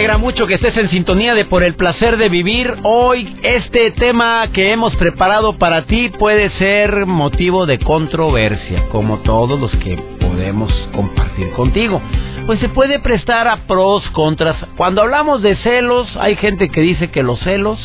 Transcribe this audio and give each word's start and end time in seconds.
Alegra 0.00 0.16
mucho 0.16 0.46
que 0.46 0.54
estés 0.54 0.74
en 0.78 0.88
sintonía 0.88 1.34
de 1.34 1.44
Por 1.44 1.62
el 1.62 1.74
placer 1.74 2.16
de 2.16 2.30
vivir. 2.30 2.74
Hoy 2.84 3.36
este 3.42 3.90
tema 3.90 4.48
que 4.50 4.72
hemos 4.72 4.96
preparado 4.96 5.58
para 5.58 5.82
ti 5.82 6.08
puede 6.08 6.48
ser 6.56 7.04
motivo 7.04 7.66
de 7.66 7.78
controversia, 7.78 8.88
como 8.88 9.18
todos 9.18 9.60
los 9.60 9.70
que 9.76 10.02
podemos 10.18 10.72
compartir 10.94 11.50
contigo. 11.50 12.00
Pues 12.46 12.60
se 12.60 12.70
puede 12.70 12.98
prestar 13.00 13.46
a 13.46 13.66
pros, 13.66 14.02
contras. 14.12 14.56
Cuando 14.78 15.02
hablamos 15.02 15.42
de 15.42 15.54
celos, 15.56 16.08
hay 16.18 16.36
gente 16.36 16.70
que 16.70 16.80
dice 16.80 17.10
que 17.10 17.22
los 17.22 17.38
celos 17.40 17.78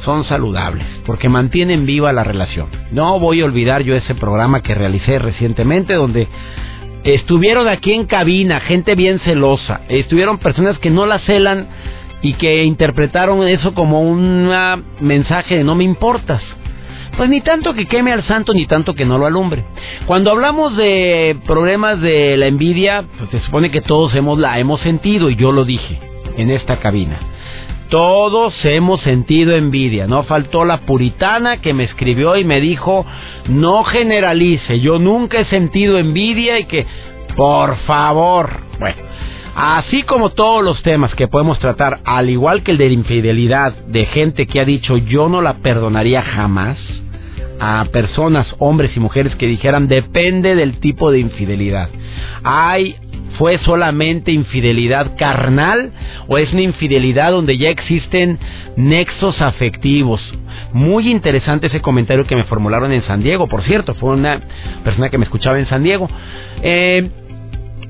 son 0.00 0.24
saludables 0.24 0.86
porque 1.06 1.30
mantienen 1.30 1.86
viva 1.86 2.12
la 2.12 2.24
relación. 2.24 2.68
No 2.92 3.18
voy 3.18 3.40
a 3.40 3.46
olvidar 3.46 3.80
yo 3.84 3.96
ese 3.96 4.14
programa 4.14 4.60
que 4.60 4.74
realicé 4.74 5.18
recientemente 5.18 5.94
donde 5.94 6.28
Estuvieron 7.04 7.68
aquí 7.68 7.92
en 7.92 8.06
cabina, 8.06 8.60
gente 8.60 8.94
bien 8.94 9.20
celosa. 9.20 9.82
Estuvieron 9.88 10.38
personas 10.38 10.78
que 10.78 10.90
no 10.90 11.06
la 11.06 11.20
celan 11.20 11.68
y 12.22 12.34
que 12.34 12.64
interpretaron 12.64 13.46
eso 13.46 13.74
como 13.74 14.02
un 14.02 14.50
mensaje 15.00 15.56
de 15.56 15.64
no 15.64 15.74
me 15.74 15.84
importas. 15.84 16.42
Pues 17.16 17.30
ni 17.30 17.40
tanto 17.40 17.74
que 17.74 17.86
queme 17.86 18.12
al 18.12 18.22
santo, 18.24 18.54
ni 18.54 18.66
tanto 18.66 18.94
que 18.94 19.04
no 19.04 19.18
lo 19.18 19.26
alumbre. 19.26 19.64
Cuando 20.06 20.30
hablamos 20.30 20.76
de 20.76 21.36
problemas 21.46 22.00
de 22.00 22.36
la 22.36 22.46
envidia, 22.46 23.04
pues 23.18 23.30
se 23.30 23.40
supone 23.40 23.70
que 23.70 23.80
todos 23.80 24.14
hemos 24.14 24.38
la 24.38 24.58
hemos 24.58 24.80
sentido 24.82 25.28
y 25.28 25.36
yo 25.36 25.50
lo 25.50 25.64
dije 25.64 25.98
en 26.36 26.50
esta 26.50 26.78
cabina. 26.78 27.18
Todos 27.88 28.54
hemos 28.64 29.00
sentido 29.00 29.56
envidia. 29.56 30.06
No 30.06 30.22
faltó 30.24 30.64
la 30.64 30.80
puritana 30.80 31.60
que 31.62 31.72
me 31.72 31.84
escribió 31.84 32.36
y 32.36 32.44
me 32.44 32.60
dijo, 32.60 33.06
no 33.48 33.84
generalice, 33.84 34.80
yo 34.80 34.98
nunca 34.98 35.40
he 35.40 35.44
sentido 35.46 35.98
envidia 35.98 36.58
y 36.58 36.64
que, 36.64 36.86
por 37.36 37.76
favor, 37.86 38.50
bueno, 38.78 38.96
así 39.54 40.02
como 40.02 40.30
todos 40.30 40.62
los 40.62 40.82
temas 40.82 41.14
que 41.14 41.28
podemos 41.28 41.58
tratar, 41.58 42.00
al 42.04 42.28
igual 42.28 42.62
que 42.62 42.72
el 42.72 42.78
de 42.78 42.88
la 42.88 42.94
infidelidad, 42.94 43.72
de 43.86 44.04
gente 44.06 44.46
que 44.46 44.60
ha 44.60 44.64
dicho, 44.66 44.98
yo 44.98 45.28
no 45.30 45.40
la 45.40 45.54
perdonaría 45.58 46.22
jamás, 46.22 46.78
a 47.60 47.84
personas, 47.90 48.54
hombres 48.58 48.96
y 48.96 49.00
mujeres 49.00 49.34
que 49.36 49.46
dijeran, 49.46 49.88
depende 49.88 50.54
del 50.54 50.78
tipo 50.78 51.10
de 51.10 51.20
infidelidad. 51.20 51.88
Hay 52.44 52.96
¿Fue 53.38 53.58
solamente 53.58 54.32
infidelidad 54.32 55.16
carnal 55.16 55.92
o 56.26 56.38
es 56.38 56.52
una 56.52 56.62
infidelidad 56.62 57.30
donde 57.30 57.56
ya 57.56 57.70
existen 57.70 58.38
nexos 58.76 59.40
afectivos? 59.40 60.20
Muy 60.72 61.08
interesante 61.08 61.68
ese 61.68 61.80
comentario 61.80 62.26
que 62.26 62.36
me 62.36 62.44
formularon 62.44 62.92
en 62.92 63.04
San 63.04 63.22
Diego, 63.22 63.46
por 63.46 63.62
cierto, 63.62 63.94
fue 63.94 64.10
una 64.10 64.40
persona 64.82 65.08
que 65.08 65.18
me 65.18 65.24
escuchaba 65.24 65.58
en 65.58 65.66
San 65.66 65.84
Diego. 65.84 66.10
Eh, 66.62 67.08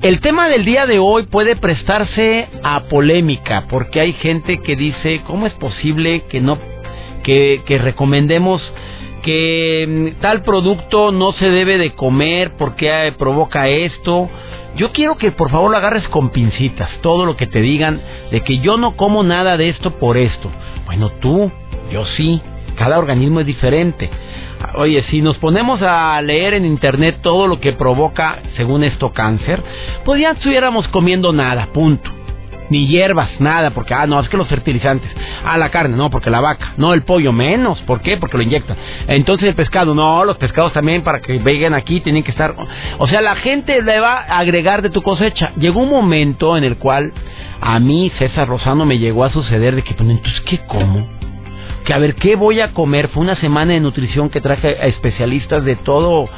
el 0.01 0.21
tema 0.21 0.47
del 0.47 0.63
día 0.63 0.85
de 0.85 0.99
hoy 0.99 1.23
puede 1.23 1.55
prestarse 1.55 2.47
a 2.63 2.81
polémica 2.81 3.65
porque 3.69 3.99
hay 3.99 4.13
gente 4.13 4.59
que 4.59 4.75
dice, 4.75 5.21
¿cómo 5.25 5.47
es 5.47 5.53
posible 5.53 6.23
que 6.29 6.39
no 6.39 6.57
que, 7.23 7.63
que 7.65 7.79
recomendemos 7.79 8.61
que 9.21 10.13
mm, 10.17 10.21
tal 10.21 10.43
producto 10.43 11.11
no 11.11 11.31
se 11.33 11.49
debe 11.49 11.77
de 11.77 11.93
comer 11.93 12.53
porque 12.57 13.13
provoca 13.17 13.67
esto? 13.67 14.29
Yo 14.75 14.91
quiero 14.91 15.17
que 15.17 15.31
por 15.31 15.49
favor 15.49 15.71
lo 15.71 15.77
agarres 15.77 16.07
con 16.09 16.29
pincitas, 16.29 16.89
todo 17.01 17.25
lo 17.25 17.35
que 17.35 17.47
te 17.47 17.61
digan 17.61 18.01
de 18.31 18.41
que 18.41 18.59
yo 18.59 18.77
no 18.77 18.95
como 18.95 19.23
nada 19.23 19.57
de 19.57 19.69
esto 19.69 19.91
por 19.97 20.17
esto. 20.17 20.49
Bueno, 20.85 21.11
tú, 21.19 21.51
yo 21.91 22.05
sí, 22.05 22.41
cada 22.75 22.99
organismo 22.99 23.39
es 23.39 23.45
diferente. 23.45 24.09
Oye, 24.75 25.03
si 25.09 25.21
nos 25.21 25.37
ponemos 25.37 25.81
a 25.81 26.21
leer 26.21 26.53
en 26.53 26.65
internet 26.65 27.19
todo 27.21 27.47
lo 27.47 27.59
que 27.59 27.73
provoca, 27.73 28.39
según 28.55 28.83
esto, 28.83 29.11
cáncer, 29.11 29.63
pues 30.05 30.21
ya 30.21 30.31
estuviéramos 30.31 30.87
comiendo 30.89 31.33
nada, 31.33 31.69
punto 31.73 32.18
ni 32.69 32.87
hierbas, 32.87 33.29
nada, 33.39 33.71
porque, 33.71 33.93
ah, 33.93 34.05
no, 34.07 34.19
es 34.19 34.29
que 34.29 34.37
los 34.37 34.47
fertilizantes, 34.47 35.09
ah, 35.43 35.57
la 35.57 35.69
carne, 35.69 35.95
no, 35.95 36.09
porque 36.09 36.29
la 36.29 36.41
vaca, 36.41 36.73
no, 36.77 36.93
el 36.93 37.03
pollo, 37.03 37.33
menos, 37.33 37.81
¿por 37.81 38.01
qué? 38.01 38.17
Porque 38.17 38.37
lo 38.37 38.43
inyectan. 38.43 38.77
Entonces 39.07 39.49
el 39.49 39.55
pescado, 39.55 39.95
no, 39.95 40.23
los 40.25 40.37
pescados 40.37 40.73
también 40.73 41.03
para 41.03 41.19
que 41.19 41.39
vengan 41.39 41.73
aquí 41.73 41.99
tienen 41.99 42.23
que 42.23 42.31
estar, 42.31 42.55
o 42.97 43.07
sea, 43.07 43.21
la 43.21 43.35
gente 43.35 43.81
le 43.81 43.99
va 43.99 44.19
a 44.19 44.39
agregar 44.39 44.81
de 44.81 44.89
tu 44.89 45.01
cosecha. 45.01 45.51
Llegó 45.57 45.81
un 45.81 45.89
momento 45.89 46.57
en 46.57 46.63
el 46.63 46.77
cual 46.77 47.13
a 47.61 47.79
mí, 47.79 48.11
César 48.17 48.47
Rosano, 48.47 48.85
me 48.85 48.97
llegó 48.97 49.23
a 49.23 49.31
suceder 49.31 49.75
de 49.75 49.81
que, 49.81 49.93
pues, 49.93 50.09
entonces, 50.09 50.41
¿qué 50.41 50.59
como? 50.65 51.07
Que 51.85 51.93
a 51.93 51.97
ver, 51.97 52.15
¿qué 52.15 52.35
voy 52.35 52.59
a 52.61 52.73
comer? 52.73 53.07
Fue 53.09 53.23
una 53.23 53.35
semana 53.37 53.73
de 53.73 53.79
nutrición 53.79 54.29
que 54.29 54.41
traje 54.41 54.77
a 54.79 54.87
especialistas 54.87 55.63
de 55.63 55.75
todo 55.75 56.29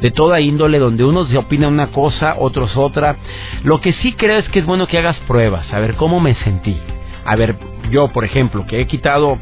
de 0.00 0.10
toda 0.10 0.40
índole, 0.40 0.78
donde 0.78 1.04
unos 1.04 1.34
opina 1.34 1.68
una 1.68 1.88
cosa, 1.88 2.36
otros 2.38 2.76
otra. 2.76 3.16
Lo 3.64 3.80
que 3.80 3.92
sí 3.94 4.12
creo 4.12 4.38
es 4.38 4.48
que 4.48 4.60
es 4.60 4.66
bueno 4.66 4.86
que 4.86 4.98
hagas 4.98 5.18
pruebas, 5.26 5.72
a 5.72 5.78
ver 5.80 5.94
cómo 5.94 6.20
me 6.20 6.34
sentí. 6.36 6.76
A 7.24 7.36
ver, 7.36 7.56
yo, 7.90 8.08
por 8.08 8.24
ejemplo, 8.24 8.64
que 8.66 8.80
he 8.80 8.86
quitado 8.86 9.38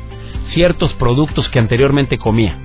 ciertos 0.53 0.93
productos 0.95 1.49
que 1.49 1.59
anteriormente 1.59 2.19
comía. 2.19 2.59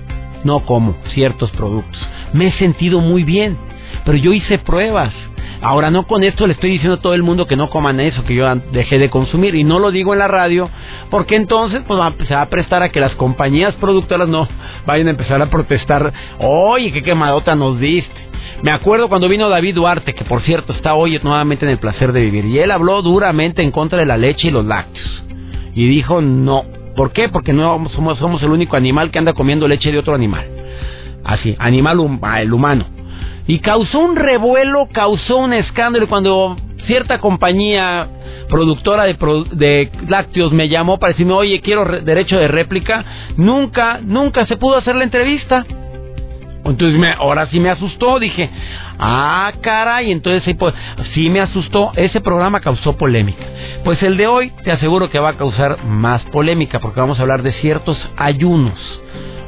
No 0.44 0.62
como 0.62 0.96
ciertos 1.14 1.52
productos. 1.52 2.02
Me 2.34 2.48
he 2.48 2.52
sentido 2.54 3.00
muy 3.00 3.24
bien, 3.24 3.58
pero 4.06 4.18
yo 4.18 4.34
hice 4.34 4.58
pruebas. 4.58 5.14
Ahora 5.62 5.92
no 5.92 6.08
con 6.08 6.24
esto 6.24 6.48
le 6.48 6.54
estoy 6.54 6.72
diciendo 6.72 6.96
a 6.96 7.02
todo 7.02 7.14
el 7.14 7.22
mundo 7.22 7.46
que 7.46 7.56
no 7.56 7.70
coman 7.70 8.00
eso 8.00 8.24
que 8.24 8.34
yo 8.34 8.54
dejé 8.72 8.98
de 8.98 9.12
consumir 9.12 9.54
y 9.54 9.64
no 9.64 9.78
lo 9.78 9.92
digo 9.92 10.14
en 10.14 10.20
la 10.20 10.28
radio 10.28 10.70
porque 11.12 11.36
entonces 11.36 11.84
pues 11.86 12.00
se 12.28 12.34
va 12.34 12.42
a 12.42 12.50
prestar 12.50 12.82
a 12.82 12.90
que 12.90 13.00
las 13.00 13.14
compañías 13.14 13.76
productoras 13.76 14.28
no 14.28 14.48
vayan 14.88 15.08
a 15.08 15.12
empezar 15.12 15.40
a 15.40 15.52
protestar, 15.52 16.12
oye, 16.40 16.92
qué 16.92 17.04
quemadota 17.04 17.56
nos 17.56 17.80
diste. 17.80 18.32
Me 18.64 18.72
acuerdo 18.72 19.08
cuando 19.08 19.30
vino 19.30 19.50
David 19.50 19.76
Duarte, 19.76 20.16
que 20.16 20.26
por 20.26 20.42
cierto 20.42 20.74
está 20.74 20.96
hoy 20.96 21.20
nuevamente 21.24 21.66
en 21.66 21.72
el 21.72 21.78
placer 21.78 22.12
de 22.12 22.22
vivir, 22.22 22.46
y 22.46 22.58
él 22.58 22.72
habló 22.72 23.02
duramente 23.04 23.62
en 23.62 23.72
contra 23.72 24.00
de 24.00 24.06
la 24.06 24.18
leche 24.18 24.48
y 24.48 24.52
los 24.52 24.66
lácteos. 24.66 25.24
Y 25.76 25.88
dijo 25.88 26.22
no. 26.22 26.64
¿Por 26.96 27.12
qué? 27.12 27.30
Porque 27.30 27.54
no 27.54 27.88
somos, 27.90 28.18
somos 28.20 28.42
el 28.44 28.50
único 28.50 28.76
animal 28.76 29.12
que 29.12 29.20
anda 29.20 29.34
comiendo 29.34 29.68
leche 29.68 29.92
de 29.92 30.00
otro 30.00 30.14
animal. 30.16 30.46
Así, 31.24 31.56
animal 31.60 32.00
el 32.40 32.54
humano 32.54 33.01
y 33.48 33.60
causó 33.60 34.00
un 34.00 34.16
revuelo, 34.16 34.88
causó 34.92 35.38
un 35.38 35.54
escándalo 35.54 36.08
cuando 36.08 36.58
cierta 36.86 37.20
compañía 37.20 38.08
productora 38.50 39.04
de, 39.04 39.16
de, 39.52 39.92
lácteos 40.08 40.52
me 40.52 40.68
llamó 40.68 41.00
para 41.00 41.14
decirme, 41.14 41.34
oye, 41.34 41.62
quiero 41.62 41.86
derecho 42.02 42.38
de 42.38 42.48
réplica, 42.48 43.06
nunca, 43.38 44.00
nunca 44.04 44.46
se 44.46 44.58
pudo 44.58 44.78
hacer 44.78 44.96
la 44.96 45.04
entrevista. 45.04 45.66
Entonces 46.64 47.00
me, 47.00 47.12
ahora 47.14 47.48
sí 47.48 47.60
me 47.60 47.72
asustó, 47.72 48.20
dije, 48.20 48.50
ah, 49.00 49.52
caray, 49.62 50.12
entonces 50.12 50.44
sí, 50.44 50.56
sí 51.14 51.30
me 51.30 51.40
asustó, 51.40 51.92
ese 51.96 52.22
programa 52.22 52.60
causó 52.60 52.98
polémica. 52.98 53.44
Pues 53.84 54.02
el 54.04 54.16
de 54.16 54.28
hoy 54.28 54.52
te 54.64 54.72
aseguro 54.72 55.10
que 55.10 55.18
va 55.18 55.30
a 55.30 55.38
causar 55.38 55.84
más 55.86 56.22
polémica 56.26 56.80
porque 56.80 57.00
vamos 57.00 57.18
a 57.18 57.24
hablar 57.24 57.42
de 57.42 57.54
ciertos 57.54 57.98
ayunos. 58.16 59.02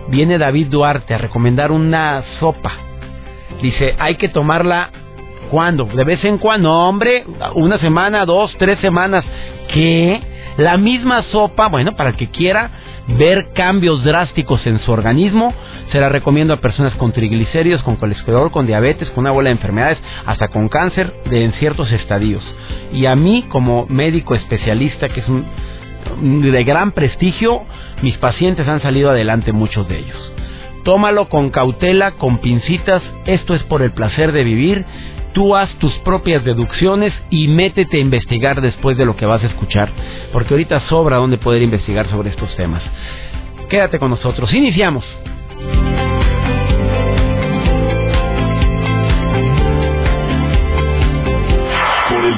Viene 0.10 0.40
David 0.40 0.68
Duarte 0.68 1.14
a 1.14 1.20
recomendar 1.20 1.72
una 1.72 2.24
sopa 2.40 2.72
Dice, 3.62 3.96
hay 4.00 4.16
que 4.16 4.30
tomarla 4.30 4.90
cuando, 5.50 5.86
de 5.86 6.04
vez 6.04 6.24
en 6.26 6.38
cuando, 6.38 6.72
hombre, 6.72 7.24
una 7.56 7.78
semana, 7.78 8.26
dos, 8.26 8.56
tres 8.58 8.80
semanas. 8.80 9.24
¿Qué? 9.74 10.20
La 10.58 10.78
misma 10.78 11.24
sopa, 11.32 11.68
bueno, 11.68 11.96
para 11.96 12.12
el 12.12 12.16
que 12.16 12.28
quiera 12.28 12.72
ver 13.08 13.54
cambios 13.54 14.04
drásticos 14.04 14.66
en 14.66 14.80
su 14.80 14.92
organismo, 14.92 15.54
se 15.92 16.00
la 16.00 16.10
recomiendo 16.10 16.54
a 16.54 16.60
personas 16.60 16.96
con 16.96 17.12
triglicéridos, 17.12 17.84
con 17.84 17.98
colesterol, 17.98 18.52
con 18.52 18.66
diabetes, 18.66 19.10
con 19.12 19.24
una 19.24 19.32
bola 19.32 19.50
de 19.50 19.56
enfermedades, 19.56 19.98
hasta 20.26 20.48
con 20.48 20.70
cáncer 20.70 21.14
de 21.26 21.44
en 21.44 21.54
ciertos 21.54 21.92
estadios. 21.92 22.44
Y 22.92 23.06
a 23.06 23.16
mí, 23.16 23.46
como 23.50 23.86
médico 23.88 24.36
especialista, 24.36 25.10
que 25.10 25.20
es 25.20 25.28
un, 25.28 25.46
de 26.52 26.64
gran 26.64 26.92
prestigio, 26.92 27.62
mis 28.02 28.18
pacientes 28.18 28.68
han 28.68 28.82
salido 28.82 29.10
adelante, 29.10 29.54
muchos 29.54 29.88
de 29.88 30.00
ellos. 30.00 30.33
Tómalo 30.84 31.30
con 31.30 31.50
cautela, 31.50 32.12
con 32.12 32.40
pincitas, 32.40 33.02
esto 33.26 33.56
es 33.56 33.64
por 33.64 33.82
el 33.82 33.92
placer 33.92 34.32
de 34.32 34.44
vivir. 34.44 34.86
Tú 35.34 35.56
haz 35.56 35.74
tus 35.80 35.94
propias 36.00 36.44
deducciones 36.44 37.14
y 37.30 37.48
métete 37.48 37.98
a 37.98 38.02
investigar 38.02 38.62
después 38.62 38.98
de 38.98 39.06
lo 39.06 39.16
que 39.16 39.26
vas 39.26 39.44
a 39.44 39.48
escuchar, 39.48 39.90
porque 40.32 40.54
ahorita 40.54 40.82
sobra 40.82 41.18
donde 41.18 41.38
poder 41.38 41.62
investigar 41.62 42.08
sobre 42.10 42.30
estos 42.30 42.56
temas. 42.56 42.84
Quédate 43.70 43.98
con 43.98 44.12
nosotros, 44.12 44.54
iniciamos. 44.54 45.06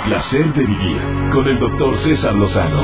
placer 0.05 0.53
de 0.53 0.65
vivir 0.65 1.01
con 1.33 1.47
el 1.47 1.59
doctor 1.59 1.97
César 2.03 2.35
Lozano. 2.35 2.83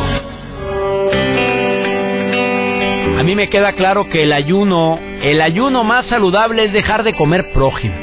A 3.17 3.23
mí 3.23 3.35
me 3.35 3.49
queda 3.49 3.73
claro 3.73 4.09
que 4.09 4.23
el 4.23 4.33
ayuno, 4.33 4.99
el 5.21 5.41
ayuno 5.41 5.83
más 5.83 6.05
saludable 6.07 6.65
es 6.65 6.73
dejar 6.73 7.03
de 7.03 7.13
comer 7.13 7.51
prójimo. 7.53 7.93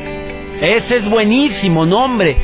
Ese 0.60 0.96
es 0.98 1.08
buenísimo, 1.08 1.86
nombre. 1.86 2.36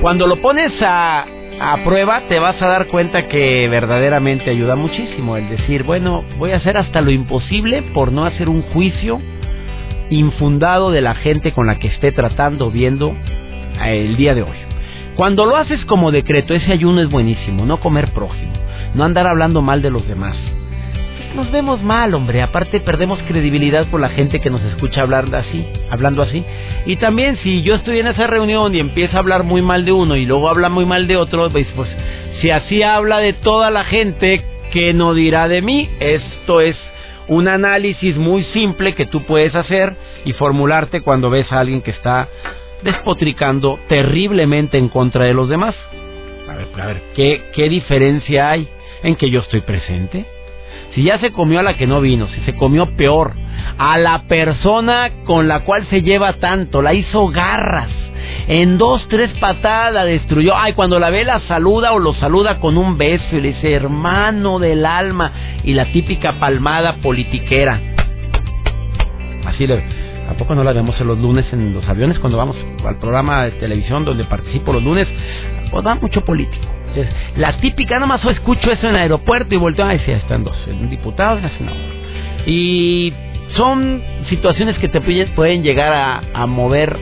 Cuando 0.00 0.26
lo 0.26 0.40
pones 0.40 0.72
a, 0.82 1.26
a 1.60 1.84
prueba 1.84 2.22
te 2.28 2.38
vas 2.38 2.60
a 2.60 2.66
dar 2.66 2.86
cuenta 2.86 3.28
que 3.28 3.68
verdaderamente 3.68 4.50
ayuda 4.50 4.76
muchísimo 4.76 5.36
el 5.36 5.48
decir, 5.48 5.82
bueno, 5.82 6.24
voy 6.38 6.52
a 6.52 6.56
hacer 6.56 6.76
hasta 6.76 7.00
lo 7.00 7.10
imposible 7.10 7.82
por 7.94 8.12
no 8.12 8.24
hacer 8.24 8.48
un 8.48 8.62
juicio 8.62 9.20
infundado 10.10 10.90
de 10.90 11.00
la 11.00 11.14
gente 11.14 11.52
con 11.52 11.66
la 11.66 11.78
que 11.78 11.88
esté 11.88 12.12
tratando, 12.12 12.70
viendo 12.70 13.14
eh, 13.84 14.06
el 14.06 14.16
día 14.16 14.34
de 14.34 14.42
hoy. 14.42 14.56
Cuando 15.16 15.44
lo 15.44 15.56
haces 15.56 15.84
como 15.84 16.10
decreto, 16.10 16.54
ese 16.54 16.72
ayuno 16.72 17.00
es 17.00 17.10
buenísimo, 17.10 17.66
no 17.66 17.80
comer 17.80 18.12
prójimo, 18.12 18.52
no 18.94 19.04
andar 19.04 19.26
hablando 19.26 19.60
mal 19.60 19.82
de 19.82 19.90
los 19.90 20.06
demás. 20.08 20.36
Nos 21.34 21.50
vemos 21.50 21.82
mal, 21.82 22.12
hombre. 22.12 22.42
Aparte 22.42 22.80
perdemos 22.80 23.18
credibilidad 23.26 23.86
por 23.86 24.00
la 24.00 24.10
gente 24.10 24.40
que 24.40 24.50
nos 24.50 24.62
escucha 24.64 25.00
hablando 25.00 25.38
así, 25.38 25.66
hablando 25.90 26.22
así. 26.22 26.44
Y 26.84 26.96
también 26.96 27.38
si 27.42 27.62
yo 27.62 27.74
estoy 27.74 28.00
en 28.00 28.06
esa 28.06 28.26
reunión 28.26 28.74
y 28.74 28.80
empieza 28.80 29.16
a 29.16 29.20
hablar 29.20 29.42
muy 29.42 29.62
mal 29.62 29.86
de 29.86 29.92
uno 29.92 30.16
y 30.16 30.26
luego 30.26 30.50
habla 30.50 30.68
muy 30.68 30.84
mal 30.84 31.06
de 31.06 31.16
otro, 31.16 31.48
pues, 31.50 31.66
pues 31.74 31.88
si 32.40 32.50
así 32.50 32.82
habla 32.82 33.18
de 33.18 33.32
toda 33.32 33.70
la 33.70 33.84
gente, 33.84 34.44
¿qué 34.72 34.92
no 34.92 35.14
dirá 35.14 35.48
de 35.48 35.62
mí? 35.62 35.88
Esto 36.00 36.60
es 36.60 36.76
un 37.28 37.48
análisis 37.48 38.16
muy 38.18 38.44
simple 38.52 38.94
que 38.94 39.06
tú 39.06 39.22
puedes 39.22 39.54
hacer 39.54 39.94
y 40.26 40.34
formularte 40.34 41.00
cuando 41.00 41.30
ves 41.30 41.50
a 41.50 41.60
alguien 41.60 41.80
que 41.80 41.92
está 41.92 42.28
despotricando 42.82 43.78
terriblemente 43.88 44.76
en 44.76 44.90
contra 44.90 45.24
de 45.24 45.32
los 45.32 45.48
demás. 45.48 45.74
A 46.46 46.56
ver, 46.56 46.66
a 46.78 46.86
ver, 46.86 47.02
¿qué, 47.14 47.42
qué 47.54 47.70
diferencia 47.70 48.50
hay 48.50 48.68
en 49.02 49.16
que 49.16 49.30
yo 49.30 49.40
estoy 49.40 49.62
presente? 49.62 50.26
Si 50.94 51.02
ya 51.02 51.18
se 51.18 51.32
comió 51.32 51.60
a 51.60 51.62
la 51.62 51.76
que 51.76 51.86
no 51.86 52.00
vino, 52.00 52.28
si 52.28 52.40
se 52.42 52.54
comió 52.54 52.96
peor, 52.96 53.32
a 53.78 53.98
la 53.98 54.24
persona 54.24 55.10
con 55.24 55.48
la 55.48 55.60
cual 55.60 55.86
se 55.88 56.02
lleva 56.02 56.34
tanto, 56.34 56.82
la 56.82 56.94
hizo 56.94 57.28
garras, 57.28 57.88
en 58.48 58.76
dos, 58.76 59.06
tres 59.08 59.30
patadas 59.38 59.94
la 59.94 60.04
destruyó. 60.04 60.54
Ay, 60.56 60.72
cuando 60.72 60.98
la 60.98 61.10
ve 61.10 61.24
la 61.24 61.40
saluda 61.40 61.92
o 61.92 61.98
lo 61.98 62.14
saluda 62.14 62.58
con 62.58 62.76
un 62.76 62.98
beso 62.98 63.36
y 63.36 63.40
le 63.40 63.48
dice 63.52 63.72
hermano 63.72 64.58
del 64.58 64.84
alma 64.84 65.32
y 65.64 65.74
la 65.74 65.86
típica 65.92 66.38
palmada 66.38 66.96
politiquera. 66.96 67.80
Así 69.46 69.66
le... 69.66 70.12
¿A 70.28 70.34
poco 70.34 70.54
no 70.54 70.64
la 70.64 70.72
vemos 70.72 70.98
en 71.00 71.08
los 71.08 71.18
lunes 71.18 71.44
en 71.52 71.74
los 71.74 71.86
aviones 71.86 72.18
cuando 72.18 72.38
vamos 72.38 72.56
al 72.86 72.96
programa 72.96 73.44
de 73.44 73.50
televisión 73.52 74.04
donde 74.04 74.24
participo 74.24 74.72
los 74.72 74.82
lunes? 74.82 75.06
Pues 75.70 75.84
da 75.84 75.94
mucho 75.96 76.22
político. 76.22 76.64
La 77.36 77.56
típica, 77.58 77.94
nada 77.94 78.06
más 78.06 78.24
escucho 78.24 78.70
eso 78.70 78.88
en 78.88 78.94
el 78.94 79.02
aeropuerto 79.02 79.54
y 79.54 79.58
volteo, 79.58 79.86
ay, 79.86 80.00
sí, 80.04 80.12
están 80.12 80.44
dos, 80.44 80.56
un 80.68 80.90
diputado 80.90 81.38
y 81.38 81.44
un 81.44 81.50
senador. 81.50 81.80
Y 82.46 83.12
son 83.54 84.02
situaciones 84.28 84.78
que 84.78 84.88
te 84.88 85.00
pueden 85.00 85.62
llegar 85.62 85.92
a, 85.92 86.22
a 86.34 86.46
mover 86.46 86.96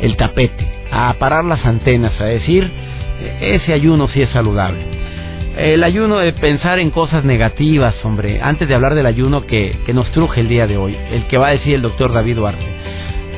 el 0.00 0.16
tapete, 0.16 0.66
a 0.90 1.12
parar 1.14 1.44
las 1.44 1.64
antenas, 1.64 2.20
a 2.20 2.24
decir, 2.24 2.70
ese 3.40 3.72
ayuno 3.72 4.08
sí 4.08 4.22
es 4.22 4.30
saludable 4.30 4.98
el 5.58 5.82
ayuno 5.82 6.18
de 6.18 6.32
pensar 6.32 6.78
en 6.78 6.90
cosas 6.90 7.24
negativas, 7.24 7.94
hombre, 8.04 8.40
antes 8.40 8.68
de 8.68 8.74
hablar 8.74 8.94
del 8.94 9.06
ayuno 9.06 9.44
que, 9.44 9.76
nos 9.92 10.10
truje 10.12 10.40
el 10.40 10.48
día 10.48 10.68
de 10.68 10.76
hoy, 10.76 10.96
el 11.10 11.26
que 11.26 11.36
va 11.36 11.48
a 11.48 11.52
decir 11.52 11.74
el 11.74 11.82
doctor 11.82 12.12
David 12.12 12.36
Duarte. 12.36 12.64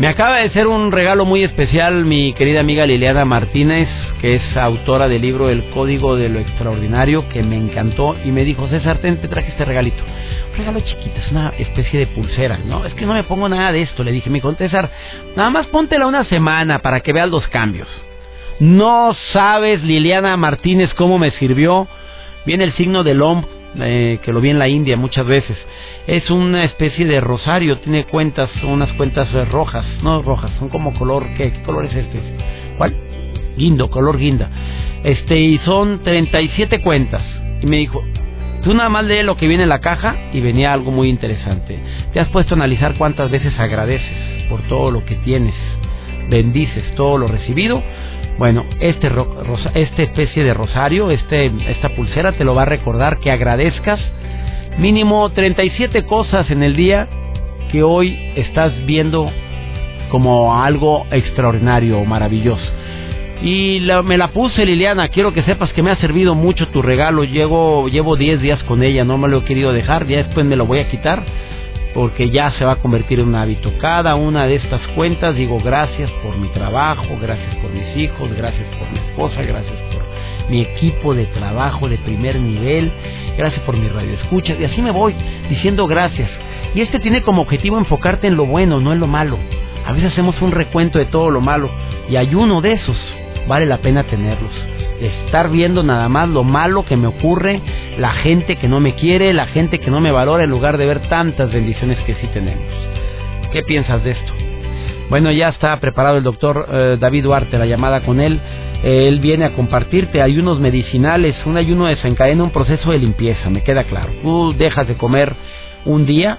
Me 0.00 0.08
acaba 0.08 0.38
de 0.38 0.47
hacer 0.47 0.67
un 0.67 0.93
regalo 0.93 1.26
muy 1.26 1.44
especial 1.44 2.06
mi 2.06 2.32
querida 2.32 2.61
amiga 2.61 2.87
Liliana 2.87 3.26
Martínez, 3.26 3.87
que 4.23 4.37
es 4.37 4.56
autora 4.56 5.08
del 5.08 5.20
libro 5.20 5.50
El 5.50 5.69
Código 5.73 6.17
de 6.17 6.31
lo 6.31 6.41
Extraordinario, 6.41 7.29
que 7.29 7.43
me 7.43 7.58
encantó 7.58 8.17
y 8.25 8.31
me 8.31 8.47
dijo, 8.47 8.67
César, 8.69 8.97
te 8.97 9.29
traje 9.29 9.50
este 9.50 9.67
regalito. 9.67 10.02
Un 10.52 10.56
regalo 10.56 10.81
chiquito, 10.81 11.20
es 11.20 11.31
una 11.31 11.52
especie 11.58 11.99
de 11.99 12.06
pulsera. 12.06 12.58
No, 12.64 12.87
es 12.87 12.94
que 12.94 13.05
no 13.05 13.12
me 13.12 13.25
pongo 13.25 13.47
nada 13.50 13.73
de 13.73 13.82
esto. 13.82 14.02
Le 14.02 14.11
dije, 14.11 14.31
contó 14.41 14.64
César, 14.64 14.91
nada 15.37 15.50
más 15.50 15.67
póntela 15.67 16.06
una 16.06 16.25
semana 16.25 16.79
para 16.79 17.00
que 17.00 17.12
veas 17.12 17.29
los 17.29 17.47
cambios. 17.49 17.88
No 18.58 19.14
sabes, 19.35 19.82
Liliana 19.82 20.35
Martínez, 20.38 20.94
cómo 20.94 21.19
me 21.19 21.31
sirvió 21.32 21.87
Viene 22.47 22.64
el 22.64 22.73
signo 22.73 23.05
del 23.05 23.20
Om, 23.20 23.44
eh, 23.79 24.19
que 24.25 24.33
lo 24.33 24.41
vi 24.41 24.51
en 24.51 24.59
la 24.59 24.69
India 24.69 24.97
muchas 24.97 25.27
veces. 25.27 25.57
Es 26.07 26.31
una 26.31 26.65
especie 26.65 27.07
de 27.07 27.21
rosario, 27.21 27.79
tiene 27.79 28.05
cuentas, 28.05 28.51
unas 28.65 28.93
cuentas 28.95 29.33
eh, 29.35 29.45
rojas, 29.45 29.85
no 30.03 30.23
rojas, 30.23 30.51
son 30.59 30.69
como 30.69 30.93
color, 30.95 31.27
¿qué, 31.37 31.53
¿Qué 31.53 31.63
color 31.63 31.85
es 31.85 31.95
este? 31.95 32.21
¿Cuál? 32.77 32.95
Guindo, 33.57 33.91
color 33.91 34.19
guinda. 34.19 34.49
Este, 35.05 35.39
y 35.39 35.59
son 35.59 36.03
37 36.03 36.81
cuentas. 36.81 37.23
Y 37.63 37.67
me 37.67 37.77
dijo, 37.77 38.03
tú 38.65 38.75
nada 38.75 38.89
más 38.89 39.05
lee 39.05 39.23
lo 39.23 39.37
que 39.37 39.47
viene 39.47 39.65
en 39.65 39.69
la 39.69 39.81
caja 39.81 40.17
y 40.33 40.41
venía 40.41 40.73
algo 40.73 40.91
muy 40.91 41.09
interesante. 41.09 41.79
Te 42.13 42.21
has 42.21 42.29
puesto 42.29 42.55
a 42.55 42.57
analizar 42.57 42.97
cuántas 42.97 43.31
veces 43.31 43.59
agradeces 43.59 44.49
por 44.49 44.63
todo 44.63 44.91
lo 44.91 45.05
que 45.05 45.15
tienes, 45.17 45.55
bendices 46.29 46.95
todo 46.97 47.19
lo 47.19 47.29
recibido 47.29 47.83
bueno, 48.41 48.65
este 48.81 49.11
esta 49.75 50.03
especie 50.03 50.43
de 50.43 50.55
rosario, 50.55 51.11
este, 51.11 51.53
esta 51.69 51.91
pulsera 51.91 52.33
te 52.33 52.43
lo 52.43 52.55
va 52.55 52.63
a 52.63 52.65
recordar 52.65 53.19
que 53.19 53.31
agradezcas 53.31 54.01
mínimo 54.79 55.29
37 55.29 56.07
cosas 56.07 56.51
en 56.51 56.63
el 56.63 56.75
día 56.75 57.07
que 57.71 57.83
hoy 57.83 58.19
estás 58.37 58.73
viendo 58.87 59.31
como 60.09 60.59
algo 60.59 61.05
extraordinario 61.11 61.99
o 61.99 62.07
maravilloso. 62.07 62.65
Y 63.43 63.87
me 64.05 64.17
la 64.17 64.29
puse 64.29 64.65
Liliana, 64.65 65.09
quiero 65.09 65.35
que 65.35 65.43
sepas 65.43 65.71
que 65.75 65.83
me 65.83 65.91
ha 65.91 65.97
servido 65.97 66.35
mucho 66.35 66.67
tu 66.69 66.81
regalo, 66.81 67.25
llevo 67.25 68.17
10 68.17 68.41
días 68.41 68.65
con 68.65 68.83
ella, 68.83 69.05
no 69.05 69.19
me 69.19 69.29
lo 69.29 69.41
he 69.41 69.45
querido 69.45 69.71
dejar, 69.71 70.07
ya 70.07 70.17
después 70.17 70.47
me 70.47 70.57
lo 70.57 70.65
voy 70.65 70.79
a 70.79 70.89
quitar 70.89 71.23
porque 71.95 72.31
ya 72.31 72.53
se 72.53 72.65
va 72.65 72.73
a 72.73 72.77
convertir 72.77 73.21
en 73.21 73.29
un 73.29 73.35
hábito. 73.35 73.73
Cada 73.79 74.15
una 74.15 74.47
de 74.47 74.57
estas 74.57 74.87
cuentas 74.89 75.35
digo 75.35 75.61
gracias 75.63 76.11
por 76.23 76.37
mi 76.37 76.49
trabajo, 76.49 77.19
gracias 77.21 77.55
por 77.57 77.71
mis 77.71 77.97
hijos, 77.97 78.31
gracias 78.37 78.67
por 78.79 78.91
mi 78.91 78.99
esposa, 78.99 79.43
gracias 79.43 79.77
por 79.93 80.51
mi 80.51 80.63
equipo 80.63 81.15
de 81.15 81.27
trabajo 81.27 81.89
de 81.89 81.99
primer 81.99 82.39
nivel, 82.41 82.93
gracias 83.37 83.63
por 83.63 83.77
mi 83.77 83.89
radio 83.89 84.15
escucha 84.15 84.55
y 84.55 84.65
así 84.65 84.83
me 84.83 84.91
voy 84.91 85.15
diciendo 85.49 85.87
gracias. 85.87 86.31
Y 86.75 86.83
este 86.83 87.01
tiene 87.01 87.23
como 87.23 87.43
objetivo 87.43 87.79
enfocarte 87.79 88.29
en 88.29 88.37
lo 88.37 88.47
bueno, 88.47 88.81
no 88.81 88.93
en 88.93 89.01
lo 89.01 89.07
malo. 89.07 89.39
A 89.87 89.93
veces 89.93 90.13
hacemos 90.13 90.41
un 90.43 90.53
recuento 90.53 90.99
de 90.99 91.07
todo 91.07 91.31
lo 91.31 91.41
malo 91.41 91.71
y 92.09 92.17
hay 92.17 92.35
uno 92.35 92.61
de 92.61 92.73
esos, 92.73 92.97
vale 93.49 93.67
la 93.67 93.79
pena 93.79 94.05
tenerlos 94.05 94.53
estar 95.00 95.50
viendo 95.50 95.83
nada 95.83 96.09
más 96.09 96.29
lo 96.29 96.45
malo 96.45 96.85
que 96.85 96.97
me 96.97 97.07
ocurre, 97.07 97.61
la 98.00 98.14
gente 98.14 98.57
que 98.57 98.66
no 98.66 98.80
me 98.80 98.95
quiere, 98.95 99.35
la 99.35 99.47
gente 99.47 99.78
que 99.78 99.90
no 99.90 100.00
me 100.00 100.11
valora, 100.11 100.45
en 100.45 100.50
lugar 100.50 100.78
de 100.78 100.87
ver 100.87 101.00
tantas 101.11 101.52
bendiciones 101.52 101.99
que 102.07 102.14
sí 102.14 102.28
tenemos. 102.33 102.64
¿Qué 103.52 103.62
piensas 103.62 104.02
de 104.02 104.12
esto? 104.12 104.33
Bueno, 105.11 105.30
ya 105.30 105.50
está 105.50 105.78
preparado 105.80 106.16
el 106.16 106.23
doctor 106.23 106.66
eh, 106.73 106.97
David 106.99 107.25
Duarte, 107.25 107.59
la 107.59 107.66
llamada 107.66 108.00
con 108.00 108.19
él. 108.19 108.40
él 108.83 109.21
viene 109.21 109.45
a 109.45 109.52
compartirte 109.52 110.23
ayunos 110.23 110.61
medicinales. 110.61 111.37
Un 111.45 111.59
ayuno 111.59 111.87
desencadena 111.87 112.42
un 112.42 112.52
proceso 112.52 112.90
de 112.90 112.99
limpieza, 112.99 113.50
me 113.50 113.62
queda 113.62 113.85
claro. 113.85 114.09
Tú 114.23 114.54
dejas 114.57 114.88
de 114.88 114.95
comer 114.95 115.35
un 115.85 116.07
día, 116.07 116.38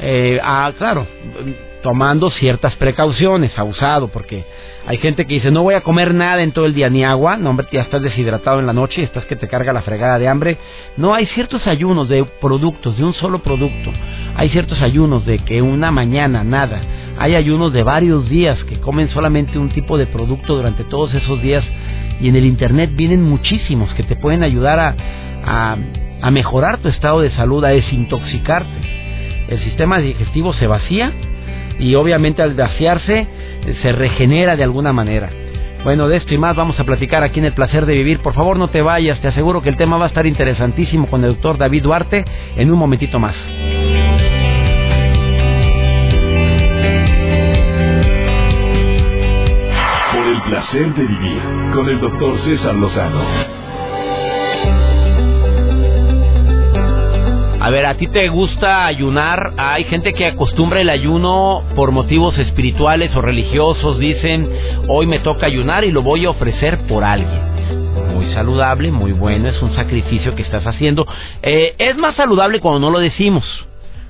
eh, 0.00 0.40
ah, 0.42 0.72
claro, 0.78 1.06
tomando 1.82 2.30
ciertas 2.30 2.74
precauciones, 2.76 3.56
abusado, 3.58 4.08
porque 4.08 4.44
hay 4.86 4.98
gente 4.98 5.26
que 5.26 5.34
dice, 5.34 5.50
no 5.50 5.62
voy 5.62 5.74
a 5.74 5.82
comer 5.82 6.14
nada 6.14 6.42
en 6.42 6.52
todo 6.52 6.66
el 6.66 6.74
día, 6.74 6.88
ni 6.88 7.04
agua, 7.04 7.36
no, 7.36 7.50
hombre, 7.50 7.66
ya 7.70 7.82
estás 7.82 8.02
deshidratado 8.02 8.60
en 8.60 8.66
la 8.66 8.72
noche, 8.72 9.02
estás 9.02 9.24
que 9.26 9.36
te 9.36 9.48
carga 9.48 9.72
la 9.72 9.82
fregada 9.82 10.18
de 10.18 10.28
hambre. 10.28 10.58
No, 10.96 11.14
hay 11.14 11.26
ciertos 11.26 11.66
ayunos 11.66 12.08
de 12.08 12.24
productos, 12.40 12.96
de 12.96 13.04
un 13.04 13.12
solo 13.14 13.40
producto. 13.40 13.92
Hay 14.34 14.48
ciertos 14.48 14.80
ayunos 14.80 15.26
de 15.26 15.40
que 15.40 15.60
una 15.60 15.90
mañana, 15.90 16.42
nada. 16.42 16.80
Hay 17.18 17.34
ayunos 17.34 17.72
de 17.72 17.82
varios 17.82 18.28
días 18.28 18.62
que 18.64 18.80
comen 18.80 19.08
solamente 19.10 19.58
un 19.58 19.70
tipo 19.70 19.98
de 19.98 20.06
producto 20.06 20.56
durante 20.56 20.84
todos 20.84 21.12
esos 21.14 21.42
días. 21.42 21.64
Y 22.20 22.28
en 22.28 22.36
el 22.36 22.44
Internet 22.44 22.90
vienen 22.94 23.22
muchísimos 23.22 23.92
que 23.94 24.04
te 24.04 24.16
pueden 24.16 24.42
ayudar 24.42 24.78
a, 24.78 24.94
a, 25.44 25.76
a 26.22 26.30
mejorar 26.30 26.78
tu 26.78 26.88
estado 26.88 27.20
de 27.20 27.30
salud, 27.32 27.64
a 27.64 27.68
desintoxicarte. 27.68 29.02
El 29.48 29.60
sistema 29.64 29.98
digestivo 29.98 30.52
se 30.54 30.66
vacía 30.66 31.12
y 31.78 31.94
obviamente 31.94 32.42
al 32.42 32.54
vaciarse 32.54 33.26
se 33.82 33.92
regenera 33.92 34.56
de 34.56 34.64
alguna 34.64 34.92
manera. 34.92 35.30
Bueno, 35.84 36.06
de 36.06 36.16
esto 36.16 36.32
y 36.32 36.38
más 36.38 36.54
vamos 36.54 36.78
a 36.78 36.84
platicar 36.84 37.24
aquí 37.24 37.40
en 37.40 37.46
El 37.46 37.54
Placer 37.54 37.86
de 37.86 37.94
Vivir. 37.94 38.20
Por 38.20 38.34
favor, 38.34 38.56
no 38.56 38.68
te 38.68 38.82
vayas, 38.82 39.20
te 39.20 39.28
aseguro 39.28 39.62
que 39.62 39.68
el 39.68 39.76
tema 39.76 39.96
va 39.96 40.04
a 40.04 40.08
estar 40.08 40.26
interesantísimo 40.26 41.08
con 41.08 41.24
el 41.24 41.32
doctor 41.32 41.58
David 41.58 41.82
Duarte 41.82 42.24
en 42.56 42.70
un 42.70 42.78
momentito 42.78 43.18
más. 43.18 43.34
Por 50.12 50.26
el 50.26 50.42
placer 50.42 50.94
de 50.94 51.02
vivir 51.02 51.42
con 51.74 51.88
el 51.88 52.00
doctor 52.00 52.38
César 52.44 52.76
Lozano. 52.76 53.61
A 57.64 57.70
ver, 57.70 57.86
¿a 57.86 57.94
ti 57.94 58.08
te 58.08 58.28
gusta 58.28 58.86
ayunar? 58.86 59.52
Hay 59.56 59.84
gente 59.84 60.14
que 60.14 60.26
acostumbra 60.26 60.80
el 60.80 60.90
ayuno 60.90 61.62
por 61.76 61.92
motivos 61.92 62.36
espirituales 62.36 63.14
o 63.14 63.22
religiosos. 63.22 64.00
Dicen, 64.00 64.50
hoy 64.88 65.06
me 65.06 65.20
toca 65.20 65.46
ayunar 65.46 65.84
y 65.84 65.92
lo 65.92 66.02
voy 66.02 66.24
a 66.24 66.30
ofrecer 66.30 66.80
por 66.88 67.04
alguien. 67.04 67.40
muy 68.16 68.34
saludable, 68.34 68.90
muy 68.90 69.12
bueno, 69.12 69.48
es 69.48 69.62
un 69.62 69.72
sacrificio 69.76 70.34
que 70.34 70.42
estás 70.42 70.66
haciendo. 70.66 71.06
Eh, 71.40 71.76
es 71.78 71.96
más 71.96 72.16
saludable 72.16 72.58
cuando 72.58 72.80
no 72.80 72.90
lo 72.90 72.98
decimos. 72.98 73.44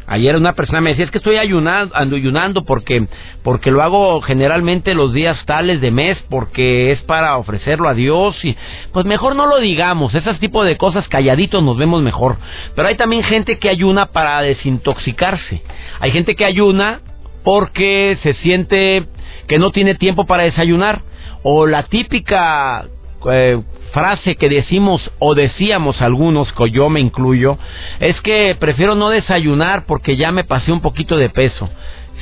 Ayer 0.06 0.37
una 0.37 0.54
persona 0.54 0.80
me 0.80 0.90
decía, 0.90 1.04
es 1.04 1.11
que 1.11 1.18
estoy 1.18 1.37
ayunando, 1.37 1.94
ando 1.94 2.64
porque, 2.64 3.06
porque 3.42 3.71
lo 3.71 3.82
hago 3.82 4.21
generalmente 4.23 4.94
los 4.94 5.12
días 5.12 5.38
tales 5.47 5.80
de 5.80 5.90
mes, 5.90 6.18
porque 6.28 6.92
es 6.92 7.00
para 7.02 7.37
ofrecerlo 7.37 7.88
a 7.88 7.94
Dios 7.94 8.37
y 8.44 8.56
pues 8.92 9.06
mejor 9.06 9.37
no 9.37 9.47
lo 9.47 9.59
digamos, 9.59 10.14
ese 10.14 10.35
tipo 10.35 10.64
de 10.64 10.76
cosas 10.76 11.06
calladitos 11.09 11.62
nos 11.62 11.76
vemos 11.76 12.02
mejor. 12.02 12.37
Pero 12.75 12.88
hay 12.88 12.97
también 12.97 13.23
gente 13.23 13.59
que 13.59 13.68
ayuna 13.68 14.06
para 14.06 14.40
desintoxicarse. 14.42 15.62
Hay 16.00 16.11
gente 16.11 16.35
que 16.35 16.44
ayuna 16.44 17.00
porque 17.44 18.18
se 18.23 18.35
siente 18.35 19.04
que 19.47 19.59
no 19.59 19.71
tiene 19.71 19.94
tiempo 19.94 20.26
para 20.26 20.44
desayunar 20.44 21.02
o 21.42 21.66
la 21.66 21.85
típica 21.85 22.87
eh, 23.31 23.62
frase 23.93 24.37
que 24.37 24.49
decimos 24.49 25.11
o 25.19 25.35
decíamos 25.35 26.00
algunos, 26.00 26.52
que 26.52 26.71
yo 26.71 26.88
me 26.88 27.00
incluyo, 27.00 27.59
es 28.00 28.21
que 28.23 28.57
prefiero 28.59 28.95
no 28.95 29.11
desayunar 29.11 29.85
porque 29.87 30.17
ya 30.17 30.33
me 30.33 30.45
pasé 30.45 30.73
un 30.73 30.81
poquito 30.81 31.17
de 31.17 31.29
peso. 31.29 31.69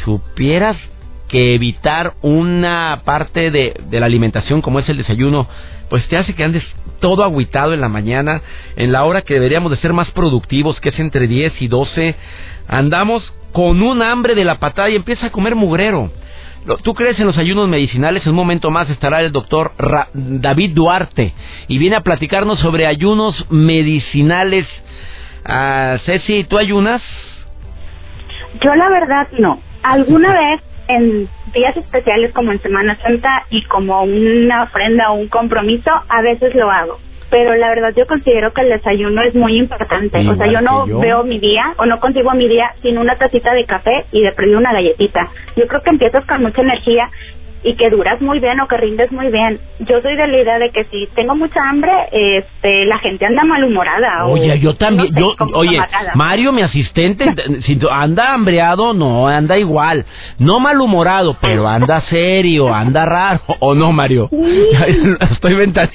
Supieras 0.05 0.77
que 1.29 1.55
evitar 1.55 2.15
una 2.23 3.03
parte 3.05 3.51
de, 3.51 3.81
la 3.91 4.07
alimentación 4.07 4.63
como 4.63 4.81
es 4.81 4.89
el 4.89 4.99
desayuno, 4.99 5.47
pues 5.89 6.07
te 6.09 6.17
hace 6.17 6.35
que 6.35 6.45
andes 6.45 6.65
todo 6.99 7.25
aguitado 7.25 7.73
en 7.73 7.81
la 7.81 7.89
mañana, 7.89 8.43
en 8.77 8.93
la 8.93 9.05
hora 9.05 9.23
que 9.23 9.35
deberíamos 9.35 9.71
de 9.71 9.79
ser 9.79 9.93
más 9.93 10.11
productivos, 10.11 10.81
que 10.81 10.89
es 10.89 10.99
entre 10.99 11.29
10 11.29 11.63
y 11.63 11.69
12, 11.69 12.17
andamos 12.67 13.33
con 13.53 13.81
un 13.81 14.03
hambre 14.03 14.35
de 14.35 14.45
la 14.45 14.59
patada 14.59 14.91
y 14.91 14.97
empieza 14.97 15.27
a 15.27 15.33
comer 15.33 15.55
mugrero. 15.55 16.11
¿Tú 16.83 16.95
crees 16.95 17.19
en 17.19 17.27
los 17.27 17.39
ayunos 17.39 17.69
medicinales? 17.69 18.25
En 18.25 18.31
un 18.31 18.37
momento 18.37 18.71
más 18.71 18.91
estará 18.91 19.21
el 19.23 19.33
doctor 19.33 19.73
David 20.13 20.73
Duarte 20.75 21.33
y 21.69 21.79
viene 21.79 21.97
a 21.97 22.03
platicarnos 22.03 22.61
sobre 22.61 22.87
ayunos 22.87 23.47
medicinales. 23.51 24.67
Uh, 25.49 25.99
Ceci, 26.05 26.45
¿tú 26.45 26.59
ayunas? 26.59 27.03
Yo 28.63 28.75
la 28.75 28.91
verdad 28.91 29.29
no. 29.39 29.61
Alguna 29.83 30.35
vez 30.35 30.61
en 30.89 31.29
días 31.55 31.77
especiales 31.77 32.33
como 32.35 32.53
en 32.53 32.61
Semana 32.61 32.99
Santa 33.03 33.47
y 33.49 33.65
como 33.65 34.03
una 34.03 34.65
ofrenda 34.65 35.13
o 35.13 35.15
un 35.15 35.29
compromiso, 35.29 35.91
a 36.09 36.21
veces 36.21 36.55
lo 36.55 36.71
hago 36.71 36.99
pero 37.31 37.55
la 37.55 37.69
verdad 37.69 37.95
yo 37.97 38.07
considero 38.07 38.53
que 38.53 38.63
el 38.63 38.71
desayuno 38.71 39.23
es 39.23 39.35
muy 39.35 39.57
importante. 39.57 40.29
o 40.29 40.37
sea, 40.37 40.51
yo 40.51 40.61
no 40.61 40.87
veo 40.87 41.25
mi 41.25 41.39
día 41.39 41.75
o 41.79 41.87
no 41.87 42.01
consigo 42.01 42.33
mi 42.33 42.49
día 42.49 42.75
sin 42.83 42.99
una 42.99 43.17
tacita 43.17 43.55
de 43.55 43.65
café 43.65 44.07
y 44.13 44.23
de 44.23 44.33
perdido 44.33 44.59
una 44.59 44.73
galletita. 44.73 45.29
Yo 45.57 45.67
creo 45.67 45.83
que 45.83 45.91
empiezas 45.91 46.27
con 46.27 46.43
mucha 46.43 46.61
energía 46.61 47.09
y 47.63 47.75
que 47.77 47.91
duras 47.91 48.21
muy 48.23 48.41
bien 48.41 48.59
o 48.61 48.69
que 48.69 48.77
rindes 48.77 49.13
muy 49.13 49.31
bien. 49.31 49.61
Yo 49.81 50.01
soy 50.01 50.17
de 50.17 50.27
la 50.27 50.41
idea 50.41 50.59
de 50.59 50.71
que 50.71 50.85
si 50.85 51.07
tengo 51.15 51.35
mucha 51.37 51.61
hambre, 51.69 51.93
este, 52.13 52.87
la 52.87 52.99
gente 52.99 53.27
anda 53.27 53.45
malhumorada. 53.45 54.27
Oye, 54.27 54.59
yo 54.61 54.75
también, 54.77 55.15
yo, 55.15 55.35
oye, 55.55 55.79
Mario, 56.15 56.53
mi 56.53 56.63
asistente, 56.63 57.25
si 57.67 57.79
anda 57.91 58.33
hambreado, 58.33 58.95
no, 58.95 59.29
anda 59.29 59.59
igual. 59.59 60.07
No 60.39 60.59
malhumorado, 60.59 61.37
pero 61.41 61.69
anda 61.69 62.01
serio, 62.03 62.73
anda 62.73 63.05
raro. 63.05 63.41
¿O 63.61 63.75
no, 63.75 63.93
Mario? 63.93 64.31
Estoy 65.33 65.55
ventaneando. 65.55 65.91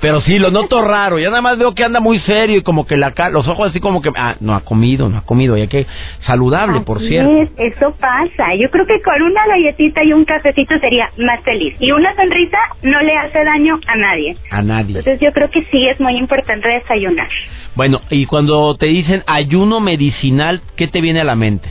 Pero 0.00 0.20
sí, 0.22 0.38
lo 0.38 0.50
noto 0.50 0.82
raro. 0.82 1.18
Ya 1.18 1.30
nada 1.30 1.42
más 1.42 1.58
veo 1.58 1.74
que 1.74 1.84
anda 1.84 2.00
muy 2.00 2.18
serio 2.20 2.58
y 2.58 2.62
como 2.62 2.86
que 2.86 2.96
la 2.96 3.12
los 3.30 3.46
ojos 3.48 3.70
así 3.70 3.80
como 3.80 4.02
que, 4.02 4.10
ah, 4.16 4.36
no 4.40 4.54
ha 4.54 4.60
comido, 4.60 5.08
no 5.08 5.18
ha 5.18 5.22
comido. 5.22 5.56
Ya 5.56 5.66
que 5.66 5.86
saludable, 6.26 6.80
por 6.82 7.00
cierto. 7.00 7.52
eso 7.56 7.94
pasa. 7.98 8.54
Yo 8.58 8.70
creo 8.70 8.86
que 8.86 9.00
con 9.02 9.22
una 9.22 9.46
galletita 9.46 10.04
y 10.04 10.12
un 10.12 10.24
café 10.24 10.49
sería 10.80 11.10
más 11.18 11.40
feliz. 11.42 11.74
Y 11.80 11.92
una 11.92 12.14
sonrisa 12.14 12.58
no 12.82 13.00
le 13.00 13.16
hace 13.16 13.44
daño 13.44 13.78
a 13.86 13.96
nadie. 13.96 14.36
A 14.50 14.62
nadie. 14.62 14.98
Entonces 14.98 15.20
yo 15.20 15.32
creo 15.32 15.50
que 15.50 15.64
sí 15.64 15.88
es 15.88 16.00
muy 16.00 16.16
importante 16.16 16.68
desayunar. 16.68 17.28
Bueno, 17.74 18.00
y 18.10 18.26
cuando 18.26 18.76
te 18.76 18.86
dicen 18.86 19.22
ayuno 19.26 19.80
medicinal, 19.80 20.60
¿qué 20.76 20.88
te 20.88 21.00
viene 21.00 21.20
a 21.20 21.24
la 21.24 21.36
mente? 21.36 21.68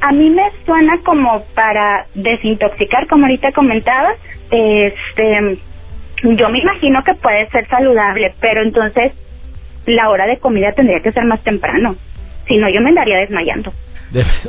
A 0.00 0.12
mí 0.12 0.30
me 0.30 0.50
suena 0.64 0.98
como 1.04 1.44
para 1.54 2.06
desintoxicar, 2.14 3.06
como 3.06 3.26
ahorita 3.26 3.52
comentaba. 3.52 4.12
Este, 4.50 5.58
yo 6.22 6.48
me 6.48 6.58
imagino 6.58 7.02
que 7.04 7.14
puede 7.14 7.48
ser 7.50 7.68
saludable, 7.68 8.34
pero 8.40 8.62
entonces 8.62 9.12
la 9.86 10.08
hora 10.08 10.26
de 10.26 10.38
comida 10.38 10.72
tendría 10.72 11.00
que 11.00 11.12
ser 11.12 11.24
más 11.24 11.42
temprano. 11.42 11.96
Si 12.48 12.56
no, 12.56 12.68
yo 12.68 12.80
me 12.80 12.88
andaría 12.88 13.18
desmayando 13.18 13.72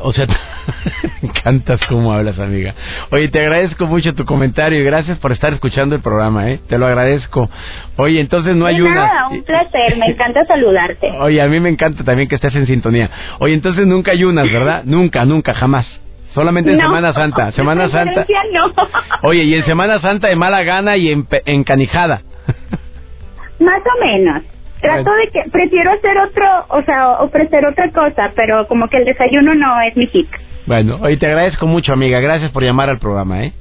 o 0.02 0.14
sea, 0.14 0.26
me 1.22 1.30
encantas 1.30 1.80
cómo 1.88 2.14
hablas, 2.14 2.40
amiga. 2.40 2.74
Oye, 3.12 3.30
te 3.30 3.40
agradezco 3.40 3.86
mucho 3.86 4.14
tu 4.16 4.26
comentario 4.26 4.80
y 4.80 4.84
gracias 4.84 5.18
por 5.20 5.32
estar 5.32 5.54
escuchando 5.54 5.96
el 5.96 6.02
programa, 6.02 6.50
¿eh? 6.50 6.60
Te 6.68 6.78
lo 6.78 6.88
agradezco. 6.88 7.50
Oye, 7.98 8.20
entonces 8.20 8.56
no 8.56 8.66
ayudas. 8.66 8.96
Nada, 8.96 9.28
un 9.30 9.44
placer, 9.44 9.98
me 9.98 10.08
encanta 10.08 10.44
saludarte. 10.46 11.12
Oye, 11.20 11.42
a 11.42 11.48
mí 11.48 11.60
me 11.60 11.70
encanta 11.70 12.04
también 12.04 12.28
que 12.28 12.36
estés 12.36 12.56
en 12.56 12.66
sintonía. 12.66 13.10
Oye, 13.40 13.54
entonces 13.54 13.86
nunca 13.86 14.12
ayunas, 14.12 14.52
¿verdad? 14.52 14.82
nunca, 14.86 15.26
nunca, 15.26 15.54
jamás. 15.54 15.86
Solamente 16.34 16.72
en 16.72 16.80
Semana 16.80 17.14
Santa. 17.14 17.52
Semana 17.52 17.90
Santa. 17.90 18.26
No. 18.54 18.74
Oye, 19.24 19.44
y 19.44 19.54
en 19.56 19.66
Semana 19.66 20.00
Santa 20.00 20.30
de 20.30 20.38
mala 20.38 20.64
gana 20.64 20.96
y 20.96 21.12
en, 21.12 21.28
en 21.46 21.64
canijada. 21.66 22.22
Más 23.60 23.82
o 23.82 24.06
menos. 24.06 24.42
Trato 24.82 25.12
de 25.14 25.28
que 25.32 25.50
prefiero 25.52 25.92
hacer 25.92 26.18
otro, 26.18 26.46
o 26.70 26.82
sea, 26.84 27.20
ofrecer 27.20 27.66
otra 27.66 27.92
cosa, 27.92 28.32
pero 28.36 28.68
como 28.68 28.88
que 28.88 28.98
el 28.98 29.06
desayuno 29.06 29.54
no 29.54 29.80
es 29.82 29.96
mi 29.96 30.08
hit. 30.08 30.28
Bueno, 30.66 30.98
hoy 31.02 31.18
te 31.18 31.28
agradezco 31.28 31.68
mucho, 31.68 31.94
amiga. 31.94 32.20
Gracias 32.20 32.52
por 32.52 32.64
llamar 32.64 32.90
al 32.90 33.00
programa, 33.00 33.44
¿eh? 33.44 33.54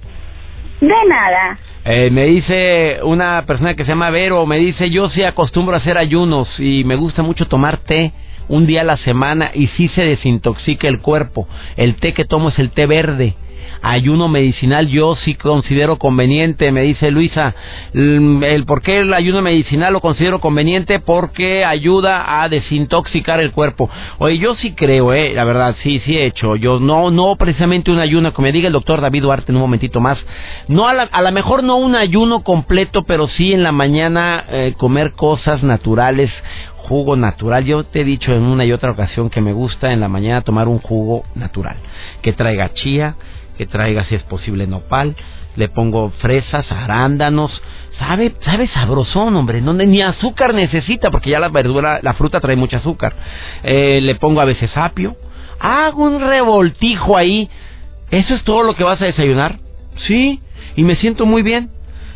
De 0.80 0.88
nada. 1.08 1.58
Eh, 1.84 2.10
me 2.10 2.24
dice 2.24 3.00
una 3.02 3.44
persona 3.46 3.74
que 3.74 3.84
se 3.84 3.90
llama 3.90 4.10
Vero, 4.10 4.44
me 4.46 4.58
dice, 4.58 4.90
yo 4.90 5.08
sí 5.10 5.22
acostumbro 5.22 5.74
a 5.74 5.78
hacer 5.78 5.98
ayunos 5.98 6.48
y 6.58 6.84
me 6.84 6.96
gusta 6.96 7.22
mucho 7.22 7.46
tomar 7.46 7.78
té 7.78 8.12
un 8.50 8.66
día 8.66 8.82
a 8.82 8.84
la 8.84 8.96
semana 8.98 9.52
y 9.54 9.68
sí 9.68 9.88
se 9.88 10.02
desintoxica 10.02 10.88
el 10.88 11.00
cuerpo. 11.00 11.48
El 11.76 11.94
té 11.94 12.12
que 12.12 12.24
tomo 12.24 12.50
es 12.50 12.58
el 12.58 12.70
té 12.70 12.86
verde 12.86 13.36
ayuno 13.82 14.28
medicinal 14.28 14.88
yo 14.88 15.16
sí 15.16 15.34
considero 15.34 15.96
conveniente, 15.96 16.70
me 16.72 16.82
dice 16.82 17.10
Luisa. 17.10 17.54
Mm, 17.92 18.42
el 18.42 18.64
por 18.64 18.82
qué 18.82 18.98
el 18.98 19.14
ayuno 19.14 19.42
medicinal 19.42 19.92
lo 19.92 20.00
considero 20.00 20.40
conveniente 20.40 21.00
porque 21.00 21.64
ayuda 21.64 22.42
a 22.42 22.48
desintoxicar 22.48 23.40
el 23.40 23.52
cuerpo. 23.52 23.90
Oye, 24.18 24.38
yo 24.38 24.54
sí 24.56 24.72
creo, 24.72 25.12
eh, 25.12 25.32
la 25.34 25.44
verdad, 25.44 25.76
sí, 25.82 26.00
sí 26.04 26.16
he 26.16 26.26
hecho. 26.26 26.56
Yo 26.56 26.78
no, 26.80 27.10
no 27.10 27.36
precisamente 27.36 27.90
un 27.90 27.98
ayuno, 27.98 28.32
como 28.32 28.46
me 28.46 28.52
diga 28.52 28.66
el 28.66 28.72
doctor 28.72 29.00
David 29.00 29.22
Duarte 29.22 29.52
en 29.52 29.56
un 29.56 29.62
momentito 29.62 30.00
más. 30.00 30.18
No 30.68 30.88
a, 30.88 30.94
la, 30.94 31.02
a 31.04 31.22
lo 31.22 31.32
mejor 31.32 31.62
no 31.62 31.76
un 31.76 31.94
ayuno 31.94 32.42
completo, 32.42 33.04
pero 33.04 33.28
sí 33.28 33.52
en 33.52 33.62
la 33.62 33.72
mañana 33.72 34.44
eh, 34.48 34.74
comer 34.76 35.12
cosas 35.12 35.62
naturales, 35.62 36.30
jugo 36.90 37.14
natural. 37.14 37.64
Yo 37.64 37.84
te 37.84 38.00
he 38.00 38.04
dicho 38.04 38.32
en 38.32 38.42
una 38.42 38.64
y 38.64 38.72
otra 38.72 38.90
ocasión 38.90 39.30
que 39.30 39.40
me 39.40 39.52
gusta 39.52 39.92
en 39.92 40.00
la 40.00 40.08
mañana 40.08 40.42
tomar 40.42 40.66
un 40.66 40.80
jugo 40.80 41.22
natural, 41.36 41.76
que 42.20 42.32
traiga 42.32 42.72
chía, 42.72 43.14
que 43.56 43.64
traiga 43.64 44.04
si 44.06 44.16
es 44.16 44.22
posible 44.24 44.66
nopal, 44.66 45.14
le 45.54 45.68
pongo 45.68 46.10
fresas, 46.18 46.66
arándanos, 46.72 47.62
sabe, 47.96 48.34
sabe 48.44 48.66
sabrosón, 48.66 49.36
hombre, 49.36 49.60
no, 49.60 49.72
ni 49.72 50.02
azúcar 50.02 50.52
necesita 50.52 51.12
porque 51.12 51.30
ya 51.30 51.38
la 51.38 51.48
verdura, 51.48 52.00
la 52.02 52.14
fruta 52.14 52.40
trae 52.40 52.56
mucho 52.56 52.78
azúcar. 52.78 53.14
Eh, 53.62 54.00
le 54.02 54.16
pongo 54.16 54.40
a 54.40 54.44
veces 54.44 54.76
apio, 54.76 55.14
hago 55.60 56.02
un 56.02 56.20
revoltijo 56.20 57.16
ahí. 57.16 57.48
¿Eso 58.10 58.34
es 58.34 58.42
todo 58.42 58.64
lo 58.64 58.74
que 58.74 58.82
vas 58.82 59.00
a 59.00 59.04
desayunar? 59.04 59.60
Sí, 60.08 60.40
y 60.74 60.82
me 60.82 60.96
siento 60.96 61.24
muy 61.24 61.42
bien. 61.42 61.70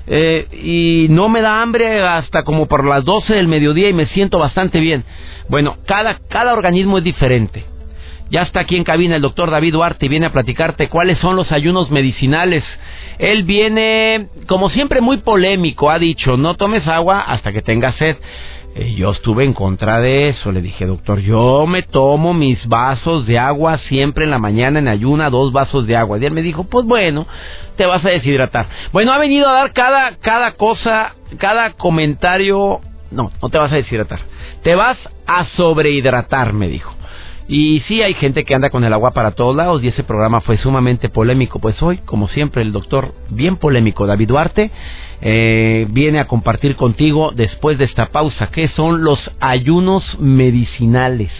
Eh, 0.06 0.46
y 0.52 1.06
no 1.10 1.28
me 1.28 1.40
da 1.40 1.62
hambre 1.62 2.02
hasta 2.02 2.42
como 2.42 2.66
por 2.66 2.84
las 2.84 3.04
12 3.04 3.34
del 3.34 3.48
mediodía 3.48 3.88
y 3.88 3.94
me 3.94 4.06
siento 4.06 4.38
bastante 4.38 4.80
bien. 4.80 5.04
Bueno, 5.48 5.76
cada, 5.86 6.18
cada 6.28 6.52
organismo 6.52 6.98
es 6.98 7.04
diferente. 7.04 7.64
Ya 8.30 8.42
está 8.42 8.60
aquí 8.60 8.76
en 8.76 8.84
cabina 8.84 9.16
el 9.16 9.22
doctor 9.22 9.50
David 9.50 9.74
Duarte 9.74 10.06
y 10.06 10.08
viene 10.08 10.26
a 10.26 10.32
platicarte 10.32 10.88
cuáles 10.88 11.18
son 11.18 11.36
los 11.36 11.52
ayunos 11.52 11.90
medicinales. 11.90 12.64
Él 13.18 13.44
viene, 13.44 14.28
como 14.46 14.70
siempre, 14.70 15.00
muy 15.00 15.18
polémico. 15.18 15.90
Ha 15.90 15.98
dicho, 15.98 16.36
no 16.36 16.54
tomes 16.54 16.86
agua 16.88 17.20
hasta 17.20 17.52
que 17.52 17.62
tengas 17.62 17.94
sed. 17.96 18.16
Eh, 18.76 18.94
yo 18.94 19.12
estuve 19.12 19.44
en 19.44 19.52
contra 19.52 20.00
de 20.00 20.30
eso. 20.30 20.50
Le 20.50 20.60
dije, 20.60 20.84
doctor, 20.84 21.20
yo 21.20 21.64
me 21.66 21.82
tomo 21.82 22.34
mis 22.34 22.66
vasos 22.66 23.24
de 23.24 23.38
agua 23.38 23.78
siempre 23.88 24.24
en 24.24 24.30
la 24.30 24.38
mañana 24.38 24.80
en 24.80 24.88
ayuna, 24.88 25.30
dos 25.30 25.52
vasos 25.52 25.86
de 25.86 25.96
agua. 25.96 26.18
Y 26.18 26.24
él 26.24 26.32
me 26.32 26.42
dijo, 26.42 26.64
pues 26.64 26.84
bueno, 26.84 27.26
te 27.76 27.86
vas 27.86 28.04
a 28.04 28.10
deshidratar. 28.10 28.66
Bueno, 28.92 29.12
ha 29.12 29.18
venido 29.18 29.48
a 29.48 29.52
dar 29.52 29.72
cada, 29.72 30.16
cada 30.16 30.52
cosa, 30.52 31.14
cada 31.38 31.74
comentario. 31.74 32.80
No, 33.12 33.30
no 33.40 33.48
te 33.48 33.58
vas 33.58 33.70
a 33.70 33.76
deshidratar. 33.76 34.20
Te 34.64 34.74
vas 34.74 34.98
a 35.26 35.44
sobrehidratar, 35.56 36.52
me 36.52 36.66
dijo. 36.66 36.92
Y 37.46 37.80
sí 37.88 38.02
hay 38.02 38.14
gente 38.14 38.44
que 38.44 38.54
anda 38.54 38.70
con 38.70 38.84
el 38.84 38.92
agua 38.92 39.10
para 39.10 39.32
todos 39.32 39.54
lados 39.54 39.82
y 39.82 39.88
ese 39.88 40.02
programa 40.02 40.40
fue 40.40 40.56
sumamente 40.56 41.08
polémico. 41.08 41.58
Pues 41.58 41.80
hoy, 41.82 41.98
como 41.98 42.28
siempre, 42.28 42.62
el 42.62 42.72
doctor 42.72 43.12
bien 43.28 43.56
polémico 43.56 44.06
David 44.06 44.28
Duarte 44.28 44.70
eh, 45.20 45.86
viene 45.90 46.20
a 46.20 46.26
compartir 46.26 46.76
contigo 46.76 47.32
después 47.34 47.76
de 47.76 47.84
esta 47.84 48.06
pausa 48.06 48.48
qué 48.48 48.68
son 48.68 49.04
los 49.04 49.30
ayunos 49.40 50.18
medicinales. 50.20 51.30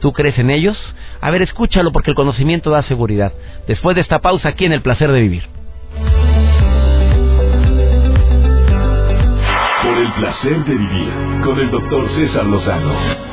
¿Tú 0.00 0.12
crees 0.12 0.38
en 0.38 0.50
ellos? 0.50 0.78
A 1.20 1.30
ver, 1.30 1.42
escúchalo 1.42 1.92
porque 1.92 2.10
el 2.10 2.16
conocimiento 2.16 2.70
da 2.70 2.82
seguridad. 2.82 3.32
Después 3.68 3.94
de 3.94 4.02
esta 4.02 4.20
pausa 4.20 4.48
aquí 4.48 4.64
en 4.64 4.72
El 4.72 4.82
Placer 4.82 5.12
de 5.12 5.20
Vivir. 5.20 5.42
el 10.02 10.12
placer 10.14 10.64
de 10.64 10.74
vivir 10.74 11.12
con 11.44 11.58
el 11.58 11.70
doctor 11.70 12.08
César 12.16 12.44
Lozano. 12.46 13.31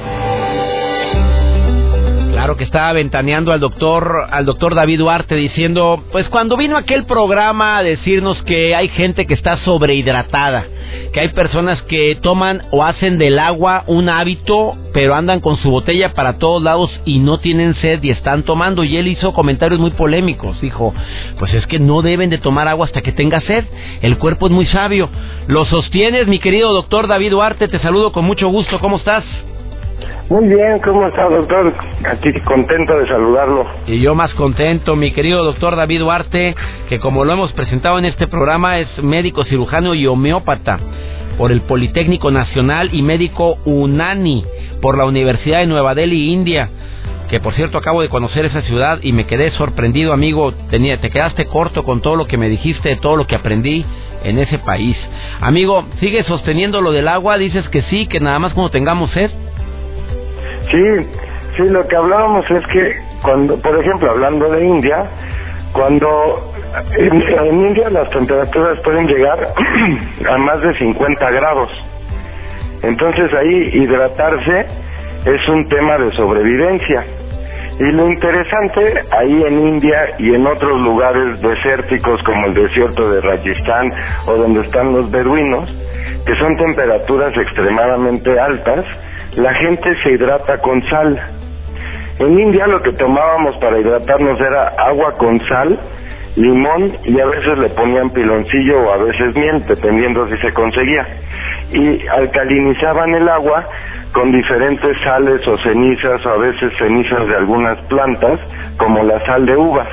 Claro 2.39 2.55
que 2.55 2.63
estaba 2.63 2.93
ventaneando 2.93 3.51
al 3.51 3.59
doctor, 3.59 4.29
al 4.31 4.45
doctor 4.45 4.73
David 4.73 4.99
Duarte 4.99 5.35
diciendo, 5.35 6.01
pues 6.13 6.29
cuando 6.29 6.55
vino 6.55 6.77
aquel 6.77 7.03
programa 7.03 7.77
a 7.77 7.83
decirnos 7.83 8.41
que 8.43 8.73
hay 8.73 8.87
gente 8.87 9.27
que 9.27 9.33
está 9.33 9.57
sobrehidratada, 9.65 10.65
que 11.11 11.19
hay 11.19 11.27
personas 11.33 11.81
que 11.81 12.17
toman 12.21 12.63
o 12.71 12.85
hacen 12.85 13.17
del 13.17 13.39
agua 13.39 13.83
un 13.87 14.07
hábito, 14.07 14.77
pero 14.93 15.15
andan 15.15 15.41
con 15.41 15.57
su 15.57 15.69
botella 15.69 16.13
para 16.13 16.37
todos 16.37 16.63
lados 16.63 16.89
y 17.03 17.19
no 17.19 17.39
tienen 17.39 17.75
sed 17.75 18.01
y 18.03 18.09
están 18.09 18.43
tomando. 18.43 18.85
Y 18.85 18.95
él 18.95 19.09
hizo 19.09 19.33
comentarios 19.33 19.81
muy 19.81 19.91
polémicos. 19.91 20.61
Dijo, 20.61 20.93
pues 21.39 21.53
es 21.53 21.67
que 21.67 21.79
no 21.79 22.01
deben 22.01 22.29
de 22.29 22.37
tomar 22.37 22.69
agua 22.69 22.85
hasta 22.85 23.01
que 23.01 23.11
tenga 23.11 23.41
sed. 23.41 23.65
El 24.01 24.17
cuerpo 24.17 24.45
es 24.45 24.53
muy 24.53 24.65
sabio. 24.67 25.09
Lo 25.47 25.65
sostienes, 25.65 26.27
mi 26.27 26.39
querido 26.39 26.71
doctor 26.71 27.07
David 27.07 27.31
Duarte. 27.31 27.67
Te 27.67 27.79
saludo 27.79 28.13
con 28.13 28.23
mucho 28.23 28.47
gusto. 28.47 28.79
¿Cómo 28.79 28.95
estás? 28.95 29.25
Muy 30.29 30.45
bien, 30.45 30.77
¿cómo 30.85 31.07
está, 31.07 31.27
doctor? 31.27 31.73
Aquí 32.07 32.31
contento 32.41 32.99
de 32.99 33.07
saludarlo. 33.07 33.65
Y 33.87 33.99
yo 33.99 34.13
más 34.13 34.31
contento, 34.35 34.95
mi 34.95 35.11
querido 35.11 35.43
doctor 35.43 35.75
David 35.75 36.01
Duarte, 36.01 36.55
que 36.87 36.99
como 36.99 37.25
lo 37.25 37.33
hemos 37.33 37.51
presentado 37.53 37.97
en 37.97 38.05
este 38.05 38.27
programa, 38.27 38.77
es 38.77 38.87
médico 39.01 39.43
cirujano 39.45 39.95
y 39.95 40.05
homeópata 40.05 40.79
por 41.35 41.51
el 41.51 41.61
Politécnico 41.61 42.29
Nacional 42.29 42.91
y 42.93 43.01
médico 43.01 43.57
UNANI 43.65 44.45
por 44.83 44.99
la 44.99 45.05
Universidad 45.05 45.61
de 45.61 45.65
Nueva 45.65 45.95
Delhi, 45.95 46.31
India. 46.31 46.69
Que 47.27 47.39
por 47.39 47.55
cierto 47.55 47.79
acabo 47.79 48.03
de 48.03 48.09
conocer 48.09 48.45
esa 48.45 48.61
ciudad 48.61 48.99
y 49.01 49.13
me 49.13 49.25
quedé 49.25 49.49
sorprendido, 49.53 50.13
amigo. 50.13 50.53
Tenía, 50.69 51.01
te 51.01 51.09
quedaste 51.09 51.47
corto 51.47 51.83
con 51.83 52.01
todo 52.01 52.15
lo 52.15 52.27
que 52.27 52.37
me 52.37 52.49
dijiste, 52.49 52.95
todo 52.97 53.15
lo 53.15 53.25
que 53.25 53.33
aprendí 53.33 53.83
en 54.23 54.37
ese 54.37 54.59
país. 54.59 54.95
Amigo, 55.41 55.85
¿sigues 55.99 56.27
sosteniendo 56.27 56.81
lo 56.81 56.91
del 56.91 57.07
agua? 57.07 57.39
Dices 57.39 57.67
que 57.69 57.81
sí, 57.83 58.05
que 58.05 58.19
nada 58.19 58.37
más 58.37 58.53
cuando 58.53 58.69
tengamos 58.69 59.09
sed. 59.09 59.31
Sí, 60.71 60.83
sí, 61.57 61.63
lo 61.69 61.87
que 61.87 61.95
hablábamos 61.95 62.49
es 62.51 62.65
que 62.67 63.01
cuando, 63.23 63.59
por 63.61 63.77
ejemplo, 63.77 64.11
hablando 64.11 64.49
de 64.49 64.65
India, 64.65 65.09
cuando 65.73 66.53
en, 66.97 67.67
India 67.67 67.89
las 67.89 68.09
temperaturas 68.09 68.79
pueden 68.81 69.07
llegar 69.07 69.39
a 70.29 70.37
más 70.37 70.61
de 70.61 70.77
50 70.77 71.31
grados. 71.31 71.69
Entonces 72.83 73.33
ahí 73.33 73.69
hidratarse 73.73 74.65
es 75.25 75.49
un 75.49 75.67
tema 75.67 75.97
de 75.97 76.11
sobrevivencia. 76.13 77.05
Y 77.79 77.91
lo 77.93 78.09
interesante 78.09 79.03
ahí 79.11 79.43
en 79.43 79.67
India 79.67 80.15
y 80.17 80.33
en 80.33 80.45
otros 80.45 80.79
lugares 80.81 81.41
desérticos 81.41 82.21
como 82.23 82.47
el 82.47 82.53
desierto 82.53 83.09
de 83.09 83.21
Rajasthan 83.21 83.93
o 84.27 84.35
donde 84.35 84.61
están 84.61 84.93
los 84.93 85.09
beduinos, 85.09 85.69
que 86.25 86.35
son 86.35 86.57
temperaturas 86.57 87.35
extremadamente 87.37 88.37
altas, 88.37 88.85
la 89.35 89.53
gente 89.53 89.95
se 90.03 90.11
hidrata 90.11 90.57
con 90.59 90.81
sal. 90.89 91.19
En 92.19 92.39
India 92.39 92.67
lo 92.67 92.81
que 92.81 92.93
tomábamos 92.93 93.55
para 93.57 93.79
hidratarnos 93.79 94.39
era 94.41 94.69
agua 94.77 95.15
con 95.17 95.39
sal, 95.47 95.79
limón 96.35 96.97
y 97.05 97.19
a 97.19 97.25
veces 97.25 97.57
le 97.57 97.69
ponían 97.69 98.09
piloncillo 98.09 98.79
o 98.81 98.93
a 98.93 98.97
veces 98.97 99.35
miel, 99.35 99.65
dependiendo 99.67 100.27
si 100.27 100.37
se 100.37 100.51
conseguía. 100.53 101.07
Y 101.71 102.07
alcalinizaban 102.07 103.13
el 103.15 103.29
agua 103.29 103.67
con 104.13 104.31
diferentes 104.31 104.97
sales 105.03 105.47
o 105.47 105.57
cenizas 105.59 106.25
o 106.25 106.29
a 106.29 106.37
veces 106.37 106.73
cenizas 106.77 107.27
de 107.27 107.35
algunas 107.35 107.79
plantas, 107.85 108.39
como 108.77 109.03
la 109.03 109.23
sal 109.25 109.45
de 109.45 109.55
uvas. 109.55 109.89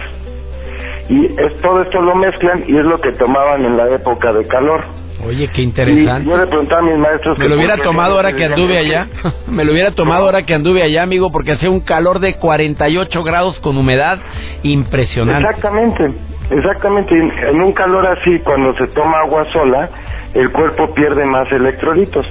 Y 1.08 1.26
es, 1.26 1.60
todo 1.60 1.82
esto 1.82 2.00
lo 2.00 2.14
mezclan 2.14 2.64
y 2.66 2.76
es 2.76 2.84
lo 2.84 3.00
que 3.00 3.12
tomaban 3.12 3.64
en 3.64 3.76
la 3.76 3.90
época 3.90 4.32
de 4.32 4.46
calor. 4.48 4.82
Oye, 5.24 5.48
qué 5.48 5.62
interesante. 5.62 6.28
yo 6.28 6.36
le 6.36 6.46
preguntaba 6.46 6.80
a 6.80 6.84
mis 6.84 6.98
maestros... 6.98 7.38
Me 7.38 7.48
lo 7.48 7.56
hubiera 7.56 7.76
tomado 7.78 8.16
ahora 8.16 8.32
que 8.32 8.44
anduve 8.44 8.78
allá. 8.78 9.06
Me 9.48 9.64
lo 9.64 9.72
hubiera 9.72 9.92
tomado 9.92 10.24
ahora 10.24 10.42
que 10.42 10.54
anduve 10.54 10.82
allá, 10.82 11.02
amigo, 11.02 11.30
porque 11.30 11.52
hacía 11.52 11.70
un 11.70 11.80
calor 11.80 12.20
de 12.20 12.34
48 12.34 13.22
grados 13.22 13.58
con 13.60 13.76
humedad 13.78 14.18
impresionante. 14.62 15.48
Exactamente, 15.48 16.12
exactamente. 16.50 17.14
En 17.14 17.62
un 17.62 17.72
calor 17.72 18.06
así, 18.06 18.38
cuando 18.40 18.74
se 18.76 18.86
toma 18.88 19.20
agua 19.20 19.46
sola, 19.52 19.90
el 20.34 20.50
cuerpo 20.52 20.92
pierde 20.94 21.24
más 21.24 21.50
electrolitos. 21.50 22.26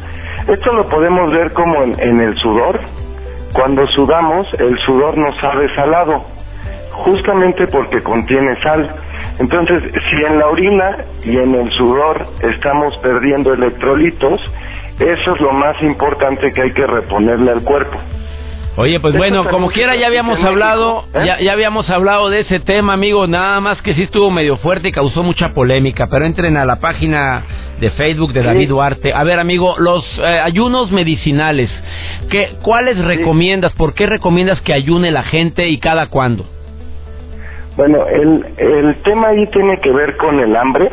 Esto 0.47 0.73
lo 0.73 0.87
podemos 0.87 1.31
ver 1.31 1.53
como 1.53 1.83
en, 1.83 1.99
en 1.99 2.21
el 2.21 2.37
sudor. 2.37 2.79
Cuando 3.53 3.87
sudamos, 3.87 4.47
el 4.59 4.77
sudor 4.79 5.17
nos 5.17 5.35
sabe 5.39 5.73
salado, 5.75 6.23
justamente 6.91 7.67
porque 7.67 8.03
contiene 8.03 8.61
sal 8.61 9.04
entonces, 9.39 9.83
si 10.09 10.25
en 10.25 10.39
la 10.39 10.47
orina 10.47 10.97
y 11.23 11.37
en 11.37 11.55
el 11.55 11.71
sudor 11.71 12.27
estamos 12.41 12.95
perdiendo 12.97 13.53
electrolitos, 13.53 14.39
eso 14.99 15.35
es 15.35 15.41
lo 15.41 15.51
más 15.51 15.81
importante 15.81 16.53
que 16.53 16.61
hay 16.61 16.73
que 16.73 16.87
reponerle 16.87 17.51
al 17.51 17.63
cuerpo. 17.63 17.99
Oye, 18.77 18.99
pues 18.99 19.15
bueno, 19.15 19.45
como 19.49 19.69
quiera 19.69 19.95
ya 19.95 20.07
habíamos 20.07 20.43
hablado, 20.43 21.05
¿eh? 21.13 21.23
ya, 21.25 21.39
ya, 21.39 21.53
habíamos 21.53 21.89
hablado 21.89 22.29
de 22.29 22.41
ese 22.41 22.59
tema, 22.59 22.91
amigo, 22.93 23.25
nada 23.25 23.61
más 23.61 23.81
que 23.81 23.93
sí 23.93 24.03
estuvo 24.03 24.29
medio 24.29 24.57
fuerte 24.57 24.89
y 24.89 24.91
causó 24.91 25.23
mucha 25.23 25.53
polémica, 25.53 26.07
pero 26.07 26.25
entren 26.25 26.57
a 26.57 26.65
la 26.65 26.81
página 26.81 27.45
de 27.79 27.89
Facebook 27.91 28.33
de 28.33 28.43
David 28.43 28.67
Duarte. 28.67 29.13
A 29.13 29.23
ver, 29.23 29.39
amigo, 29.39 29.75
los 29.79 30.03
eh, 30.19 30.41
ayunos 30.43 30.91
medicinales, 30.91 31.71
¿qué, 32.29 32.55
¿cuáles 32.61 32.97
recomiendas? 32.97 33.71
¿Por 33.73 33.93
qué 33.93 34.07
recomiendas 34.07 34.59
que 34.59 34.73
ayune 34.73 35.09
la 35.09 35.23
gente 35.23 35.69
y 35.69 35.77
cada 35.77 36.07
cuándo? 36.07 36.45
Bueno, 37.75 38.07
el, 38.07 38.45
el 38.57 38.95
tema 39.03 39.29
ahí 39.29 39.47
tiene 39.47 39.77
que 39.79 39.91
ver 39.91 40.15
con 40.17 40.39
el 40.39 40.55
hambre. 40.55 40.91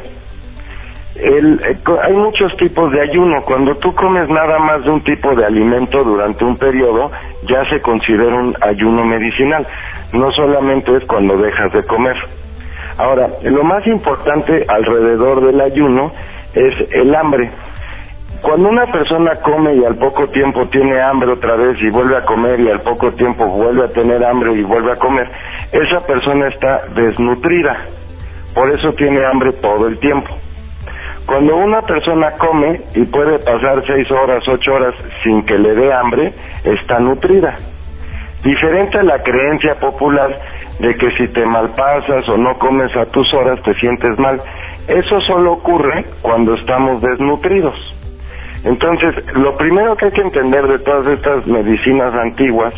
El, 1.15 1.61
eh, 1.65 1.77
hay 2.03 2.13
muchos 2.15 2.57
tipos 2.57 2.91
de 2.91 3.01
ayuno. 3.01 3.43
Cuando 3.43 3.77
tú 3.77 3.95
comes 3.95 4.29
nada 4.29 4.59
más 4.59 4.83
de 4.85 4.91
un 4.91 5.05
tipo 5.05 5.35
de 5.35 5.45
alimento 5.45 6.03
durante 6.03 6.45
un 6.45 6.57
periodo, 6.57 7.13
ya 7.45 7.65
se 7.71 7.81
considera 7.83 8.35
un 8.35 8.57
ayuno 8.61 9.05
medicinal. 9.05 9.67
No 10.13 10.33
solamente 10.33 10.97
es 10.97 11.05
cuando 11.05 11.37
dejas 11.37 11.73
de 11.73 11.85
comer. 11.87 12.17
Ahora, 12.99 13.29
lo 13.43 13.63
más 13.63 13.87
importante 13.87 14.65
alrededor 14.67 15.47
del 15.47 15.61
ayuno 15.61 16.13
es 16.55 16.75
el 16.91 17.15
hambre. 17.15 17.51
Cuando 18.43 18.69
una 18.69 18.87
persona 18.87 19.37
come 19.37 19.77
y 19.77 19.85
al 19.85 19.97
poco 19.97 20.29
tiempo 20.31 20.67
tiene 20.67 21.01
hambre 21.01 21.31
otra 21.31 21.55
vez 21.55 21.81
y 21.81 21.91
vuelve 21.91 22.17
a 22.17 22.25
comer 22.25 22.59
y 22.59 22.71
al 22.71 22.81
poco 22.81 23.13
tiempo 23.13 23.47
vuelve 23.47 23.85
a 23.85 23.93
tener 23.93 24.25
hambre 24.25 24.53
y 24.55 24.63
vuelve 24.63 24.93
a 24.93 24.97
comer, 24.97 25.31
esa 25.71 26.05
persona 26.05 26.49
está 26.49 26.83
desnutrida. 26.93 27.87
Por 28.53 28.69
eso 28.73 28.93
tiene 28.95 29.25
hambre 29.25 29.53
todo 29.55 29.87
el 29.87 29.99
tiempo. 30.01 30.37
Cuando 31.25 31.57
una 31.57 31.83
persona 31.83 32.33
come 32.33 32.81
y 32.97 33.05
puede 33.05 33.39
pasar 33.39 33.81
seis 33.87 34.11
horas, 34.11 34.43
ocho 34.49 34.75
horas 34.75 34.95
sin 35.23 35.47
que 35.47 35.57
le 35.57 35.75
dé 35.75 35.93
hambre, 35.93 36.35
está 36.65 36.99
nutrida. 36.99 37.57
Diferente 38.43 38.99
a 38.99 39.05
la 39.05 39.23
creencia 39.23 39.77
popular 39.77 40.37
de 40.81 40.97
que 40.97 41.11
si 41.13 41.29
te 41.29 41.47
malpasas 41.47 42.29
o 42.29 42.37
no 42.37 42.59
comes 42.59 42.95
a 42.97 43.07
tus 43.07 43.33
horas 43.35 43.63
te 43.63 43.73
sientes 43.75 44.19
mal. 44.19 44.43
Eso 44.89 45.21
solo 45.21 45.53
ocurre 45.53 46.05
cuando 46.23 46.55
estamos 46.55 47.01
desnutridos. 47.01 47.92
Entonces, 48.65 49.15
lo 49.35 49.57
primero 49.57 49.97
que 49.97 50.07
hay 50.07 50.13
que 50.13 50.21
entender 50.21 50.67
de 50.69 50.79
todas 50.81 51.07
estas 51.19 51.47
medicinas 51.47 52.15
antiguas 52.15 52.73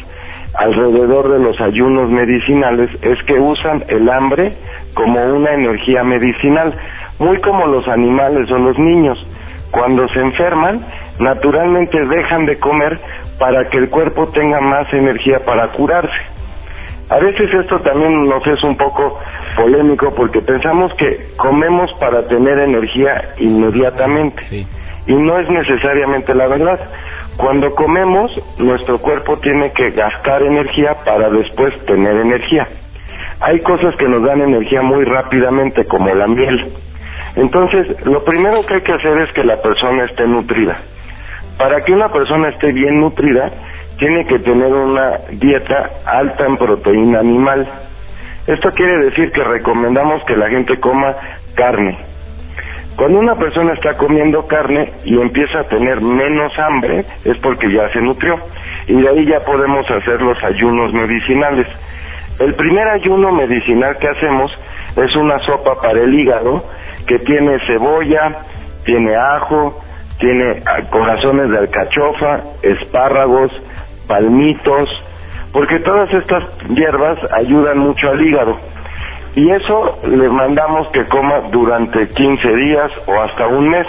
alrededor 0.55 1.31
de 1.31 1.39
los 1.41 1.61
ayunos 1.61 2.09
medicinales 2.11 2.89
es 3.03 3.23
que 3.25 3.35
usan 3.35 3.85
el 3.89 4.09
hambre 4.09 4.55
como 4.95 5.23
una 5.35 5.53
energía 5.53 6.03
medicinal, 6.05 6.75
muy 7.19 7.39
como 7.41 7.67
los 7.67 7.87
animales 7.89 8.51
o 8.51 8.59
los 8.59 8.79
niños. 8.79 9.19
Cuando 9.73 10.09
se 10.09 10.21
enferman, 10.21 10.87
naturalmente 11.19 11.99
dejan 12.07 12.47
de 12.47 12.59
comer 12.59 12.99
para 13.39 13.69
que 13.69 13.79
el 13.79 13.91
cuerpo 13.91 14.29
tenga 14.29 14.61
más 14.61 14.91
energía 14.93 15.41
para 15.45 15.73
curarse. 15.73 16.35
A 17.11 17.19
veces 17.19 17.53
esto 17.53 17.81
también 17.81 18.27
nos 18.27 18.47
es 18.47 18.63
un 18.63 18.77
poco 18.79 19.19
polémico 19.57 20.15
porque 20.15 20.41
pensamos 20.41 20.95
que 20.95 21.29
comemos 21.37 21.93
para 22.01 22.27
tener 22.29 22.59
energía 22.59 23.35
inmediatamente 23.39 24.67
y 25.07 25.15
no 25.15 25.39
es 25.39 25.49
necesariamente 25.49 26.35
la 26.35 26.47
verdad. 26.47 26.81
Cuando 27.37 27.75
comemos, 27.75 28.31
nuestro 28.59 28.99
cuerpo 28.99 29.39
tiene 29.39 29.73
que 29.73 29.91
gastar 29.91 30.43
energía 30.43 30.97
para 31.05 31.29
después 31.31 31.75
tener 31.87 32.17
energía. 32.17 32.69
Hay 33.41 33.61
cosas 33.61 33.95
que 33.97 34.09
nos 34.09 34.23
dan 34.23 34.41
energía 34.41 34.83
muy 34.83 35.05
rápidamente, 35.05 35.85
como 35.87 36.15
la 36.15 36.27
miel. 36.27 36.73
Entonces, 37.37 38.07
lo 38.07 38.25
primero 38.25 38.65
que 38.65 38.75
hay 38.75 38.81
que 38.83 38.93
hacer 38.93 39.19
es 39.19 39.33
que 39.33 39.43
la 39.43 39.61
persona 39.61 40.05
esté 40.05 40.27
nutrida. 40.27 40.79
Para 41.59 41.81
que 41.83 41.93
una 41.93 42.11
persona 42.11 42.49
esté 42.51 42.73
bien 42.73 43.01
nutrida, 43.01 43.51
tiene 43.99 44.27
que 44.27 44.39
tener 44.39 44.73
una 44.73 45.19
dieta 45.33 45.91
alta 46.07 46.47
en 46.47 46.57
proteína 46.57 47.21
animal. 47.21 47.69
Esto 48.47 48.71
quiere 48.73 48.99
decir 49.05 49.33
que 49.33 49.43
recomendamos 49.43 50.23
que 50.25 50.37
la 50.37 50.49
gente 50.49 50.79
coma 50.79 51.15
carne, 51.55 51.99
cuando 52.97 53.19
una 53.19 53.35
persona 53.35 53.73
está 53.73 53.97
comiendo 53.97 54.47
carne 54.47 54.93
y 55.05 55.21
empieza 55.21 55.61
a 55.61 55.69
tener 55.69 56.01
menos 56.01 56.57
hambre, 56.59 57.05
es 57.25 57.37
porque 57.39 57.73
ya 57.73 57.89
se 57.93 58.01
nutrió. 58.01 58.39
Y 58.87 58.95
de 58.95 59.09
ahí 59.09 59.27
ya 59.27 59.41
podemos 59.41 59.91
hacer 59.91 60.23
los 60.23 60.43
ayunos 60.45 60.93
medicinales. 60.93 61.67
El 62.39 62.55
primer 62.55 62.87
ayuno 62.89 63.33
medicinal 63.33 63.97
que 63.99 64.09
hacemos 64.09 64.53
es 64.97 65.17
una 65.17 65.39
sopa 65.41 65.81
para 65.81 66.01
el 66.01 66.15
hígado 66.15 66.65
que 67.07 67.19
tiene 67.21 67.59
cebolla, 67.67 68.39
tiene 68.85 69.17
ajo, 69.17 69.81
tiene 70.19 70.63
ah, 70.65 70.81
corazones 70.91 71.51
de 71.51 71.59
alcachofa, 71.59 72.41
espárragos, 72.63 73.51
palmitos, 74.07 74.89
porque 75.53 75.81
todas 75.81 76.13
estas 76.13 76.45
hierbas 76.69 77.19
ayudan 77.33 77.79
mucho 77.79 78.09
al 78.09 78.21
hígado. 78.21 78.59
Y 79.37 79.51
eso 79.51 79.99
le 80.07 80.29
mandamos 80.29 80.89
que 80.93 81.05
coma 81.07 81.49
durante 81.51 82.09
15 82.09 82.57
días 82.57 82.91
o 83.07 83.21
hasta 83.21 83.47
un 83.49 83.69
mes. 83.69 83.87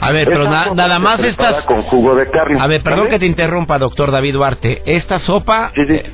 A 0.00 0.12
ver, 0.12 0.28
pero 0.28 0.48
nada 0.48 0.98
más 1.00 1.18
estas... 1.20 1.64
Con 1.64 1.82
jugo 1.82 2.14
de 2.14 2.30
carne. 2.30 2.58
A 2.60 2.68
ver, 2.68 2.82
perdón 2.82 3.08
que 3.08 3.18
te 3.18 3.26
interrumpa, 3.26 3.78
doctor 3.78 4.12
David 4.12 4.34
Duarte. 4.34 4.82
Esta 4.86 5.18
sopa 5.20 5.72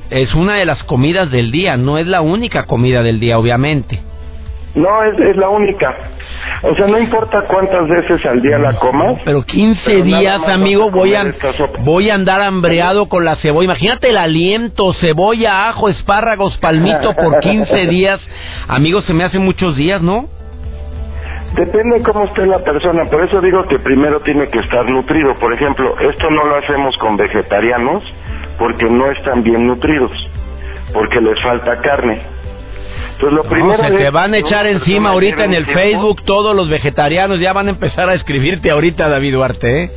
es 0.09 0.33
una 0.33 0.55
de 0.55 0.65
las 0.65 0.83
comidas 0.85 1.29
del 1.29 1.51
día, 1.51 1.77
no 1.77 1.99
es 1.99 2.07
la 2.07 2.21
única 2.21 2.63
comida 2.63 3.03
del 3.03 3.19
día, 3.19 3.37
obviamente. 3.37 4.01
No, 4.75 5.03
es, 5.03 5.17
es 5.19 5.37
la 5.37 5.49
única. 5.49 5.95
O 6.61 6.75
sea, 6.75 6.87
no 6.87 6.99
importa 6.99 7.43
cuántas 7.47 7.87
veces 7.87 8.25
al 8.25 8.41
día 8.41 8.57
la 8.57 8.73
comas. 8.73 9.21
Pero 9.23 9.43
15 9.43 10.03
días, 10.03 10.41
amigo, 10.47 10.91
voy 10.91 11.15
a, 11.15 11.33
voy 11.79 12.09
a 12.09 12.15
andar 12.15 12.41
hambreado 12.41 13.07
con 13.07 13.23
la 13.23 13.37
cebolla. 13.37 13.65
Imagínate 13.65 14.09
el 14.09 14.17
aliento, 14.17 14.93
cebolla, 14.95 15.69
ajo, 15.69 15.87
espárragos, 15.89 16.57
palmito 16.57 17.13
por 17.15 17.39
15 17.39 17.87
días. 17.87 18.19
Amigo, 18.67 19.01
se 19.01 19.13
me 19.13 19.23
hace 19.23 19.39
muchos 19.39 19.75
días, 19.77 20.01
¿no? 20.01 20.27
Depende 21.55 22.01
cómo 22.03 22.25
esté 22.25 22.45
la 22.45 22.59
persona, 22.59 23.05
por 23.05 23.23
eso 23.23 23.39
digo 23.39 23.65
que 23.69 23.79
primero 23.79 24.19
tiene 24.19 24.49
que 24.49 24.59
estar 24.59 24.89
nutrido. 24.89 25.35
Por 25.39 25.53
ejemplo, 25.53 25.97
esto 26.01 26.29
no 26.29 26.43
lo 26.43 26.57
hacemos 26.57 26.97
con 26.97 27.15
vegetarianos 27.15 28.03
porque 28.59 28.89
no 28.89 29.09
están 29.11 29.41
bien 29.41 29.65
nutridos, 29.65 30.11
porque 30.93 31.21
les 31.21 31.41
falta 31.41 31.79
carne. 31.79 32.34
Pues 33.19 33.31
lo 33.31 33.43
primero 33.43 33.81
se 33.81 33.91
te 33.91 34.09
van 34.09 34.33
a 34.33 34.37
echar 34.37 34.67
encima 34.67 35.11
ahorita 35.11 35.45
en 35.45 35.53
el 35.53 35.65
Facebook 35.65 36.23
todos 36.23 36.55
los 36.55 36.69
vegetarianos, 36.69 37.39
ya 37.39 37.53
van 37.53 37.67
a 37.67 37.71
empezar 37.71 38.09
a 38.09 38.13
escribirte 38.13 38.71
ahorita, 38.71 39.07
David 39.07 39.33
Duarte, 39.33 39.83
¿eh? 39.83 39.91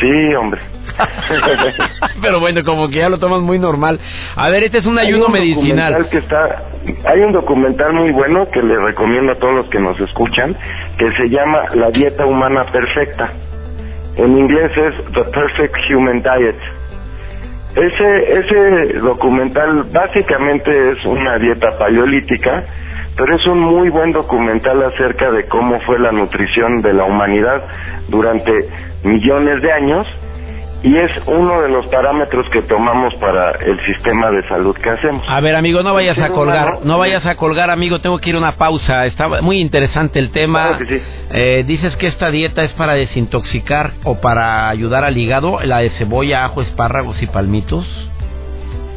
Sí, 0.00 0.34
hombre. 0.34 0.60
Pero 2.22 2.40
bueno, 2.40 2.62
como 2.64 2.88
que 2.88 2.96
ya 2.96 3.08
lo 3.08 3.18
tomas 3.18 3.40
muy 3.40 3.58
normal. 3.58 3.98
A 4.34 4.48
ver, 4.50 4.64
este 4.64 4.78
es 4.78 4.86
un 4.86 4.98
ayuno 4.98 5.28
medicinal. 5.28 6.08
Que 6.10 6.18
está, 6.18 6.64
hay 7.06 7.20
un 7.20 7.32
documental 7.32 7.92
muy 7.92 8.10
bueno 8.12 8.48
que 8.50 8.62
le 8.62 8.78
recomiendo 8.78 9.32
a 9.32 9.34
todos 9.36 9.54
los 9.54 9.66
que 9.68 9.80
nos 9.80 9.98
escuchan, 10.00 10.56
que 10.98 11.10
se 11.12 11.28
llama 11.28 11.64
La 11.74 11.90
dieta 11.90 12.26
humana 12.26 12.66
perfecta. 12.72 13.32
En 14.16 14.38
inglés 14.38 14.70
es 14.76 15.12
The 15.12 15.24
Perfect 15.24 15.76
Human 15.90 16.22
Diet 16.22 16.56
ese, 17.76 18.38
ese 18.38 18.98
documental 19.00 19.84
básicamente 19.92 20.92
es 20.92 21.04
una 21.04 21.38
dieta 21.38 21.76
paleolítica, 21.78 22.64
pero 23.16 23.36
es 23.36 23.46
un 23.46 23.60
muy 23.60 23.90
buen 23.90 24.12
documental 24.12 24.82
acerca 24.82 25.30
de 25.30 25.46
cómo 25.46 25.78
fue 25.80 25.98
la 25.98 26.10
nutrición 26.10 26.80
de 26.80 26.94
la 26.94 27.04
humanidad 27.04 27.62
durante 28.08 28.52
millones 29.04 29.60
de 29.60 29.72
años 29.72 30.06
y 30.82 30.96
es 30.96 31.10
uno 31.26 31.62
de 31.62 31.68
los 31.68 31.86
parámetros 31.86 32.48
que 32.50 32.62
tomamos 32.62 33.14
para 33.16 33.52
el 33.52 33.78
sistema 33.86 34.30
de 34.30 34.46
salud 34.48 34.76
que 34.76 34.90
hacemos. 34.90 35.24
A 35.28 35.40
ver, 35.40 35.56
amigo, 35.56 35.82
no 35.82 35.94
vayas 35.94 36.18
a 36.18 36.28
colgar, 36.28 36.80
no 36.84 36.98
vayas 36.98 37.24
a 37.26 37.36
colgar, 37.36 37.70
amigo, 37.70 38.00
tengo 38.00 38.18
que 38.18 38.30
ir 38.30 38.36
a 38.36 38.38
una 38.38 38.56
pausa. 38.56 39.06
Está 39.06 39.28
muy 39.42 39.60
interesante 39.60 40.18
el 40.18 40.30
tema. 40.30 40.78
Eh, 41.32 41.64
dices 41.66 41.96
que 41.96 42.06
esta 42.06 42.30
dieta 42.30 42.62
es 42.62 42.72
para 42.72 42.94
desintoxicar 42.94 43.92
o 44.04 44.20
para 44.20 44.68
ayudar 44.68 45.04
al 45.04 45.16
hígado, 45.16 45.60
la 45.62 45.78
de 45.78 45.90
cebolla, 45.90 46.44
ajo, 46.44 46.62
espárragos 46.62 47.20
y 47.22 47.26
palmitos. 47.26 47.84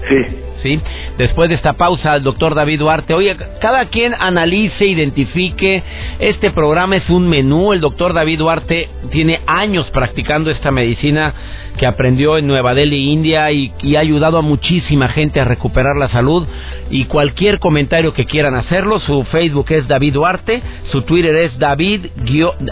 Sí. 0.07 0.48
¿Sí? 0.63 0.80
Después 1.17 1.50
de 1.50 1.56
esta 1.56 1.74
pausa, 1.74 2.15
el 2.15 2.24
doctor 2.24 2.56
David 2.56 2.80
Duarte, 2.80 3.13
oye, 3.13 3.36
cada 3.62 3.86
quien 3.86 4.13
analice, 4.13 4.86
identifique, 4.86 5.84
este 6.19 6.52
programa 6.52 6.98
es 6.98 7.10
un 7.10 7.28
menú, 7.28 7.74
el 7.74 7.82
doctor 7.82 8.13
David 8.13 8.39
Duarte 8.39 8.89
tiene 9.12 9.39
años 9.48 9.89
practicando 9.91 10.52
esta 10.52 10.72
medicina 10.72 11.34
que 11.78 11.86
aprendió 11.86 12.38
en 12.38 12.45
Nueva 12.45 12.74
Delhi, 12.74 13.12
India, 13.12 13.50
y, 13.52 13.72
ha 13.95 14.00
ayudado 14.00 14.38
a 14.38 14.41
muchísima 14.41 15.08
gente 15.08 15.39
a 15.39 15.45
recuperar 15.45 15.95
la 15.95 16.10
salud, 16.10 16.45
y 16.89 17.06
cualquier 17.06 17.60
comentario 17.60 18.13
que 18.13 18.26
quieran 18.26 18.56
hacerlo, 18.56 19.00
su 19.00 19.24
Facebook 19.26 19.67
es 19.69 19.88
David 19.88 20.13
Duarte, 20.13 20.62
su 20.91 21.04
Twitter 21.04 21.34
es 21.36 21.58
David, 21.58 22.08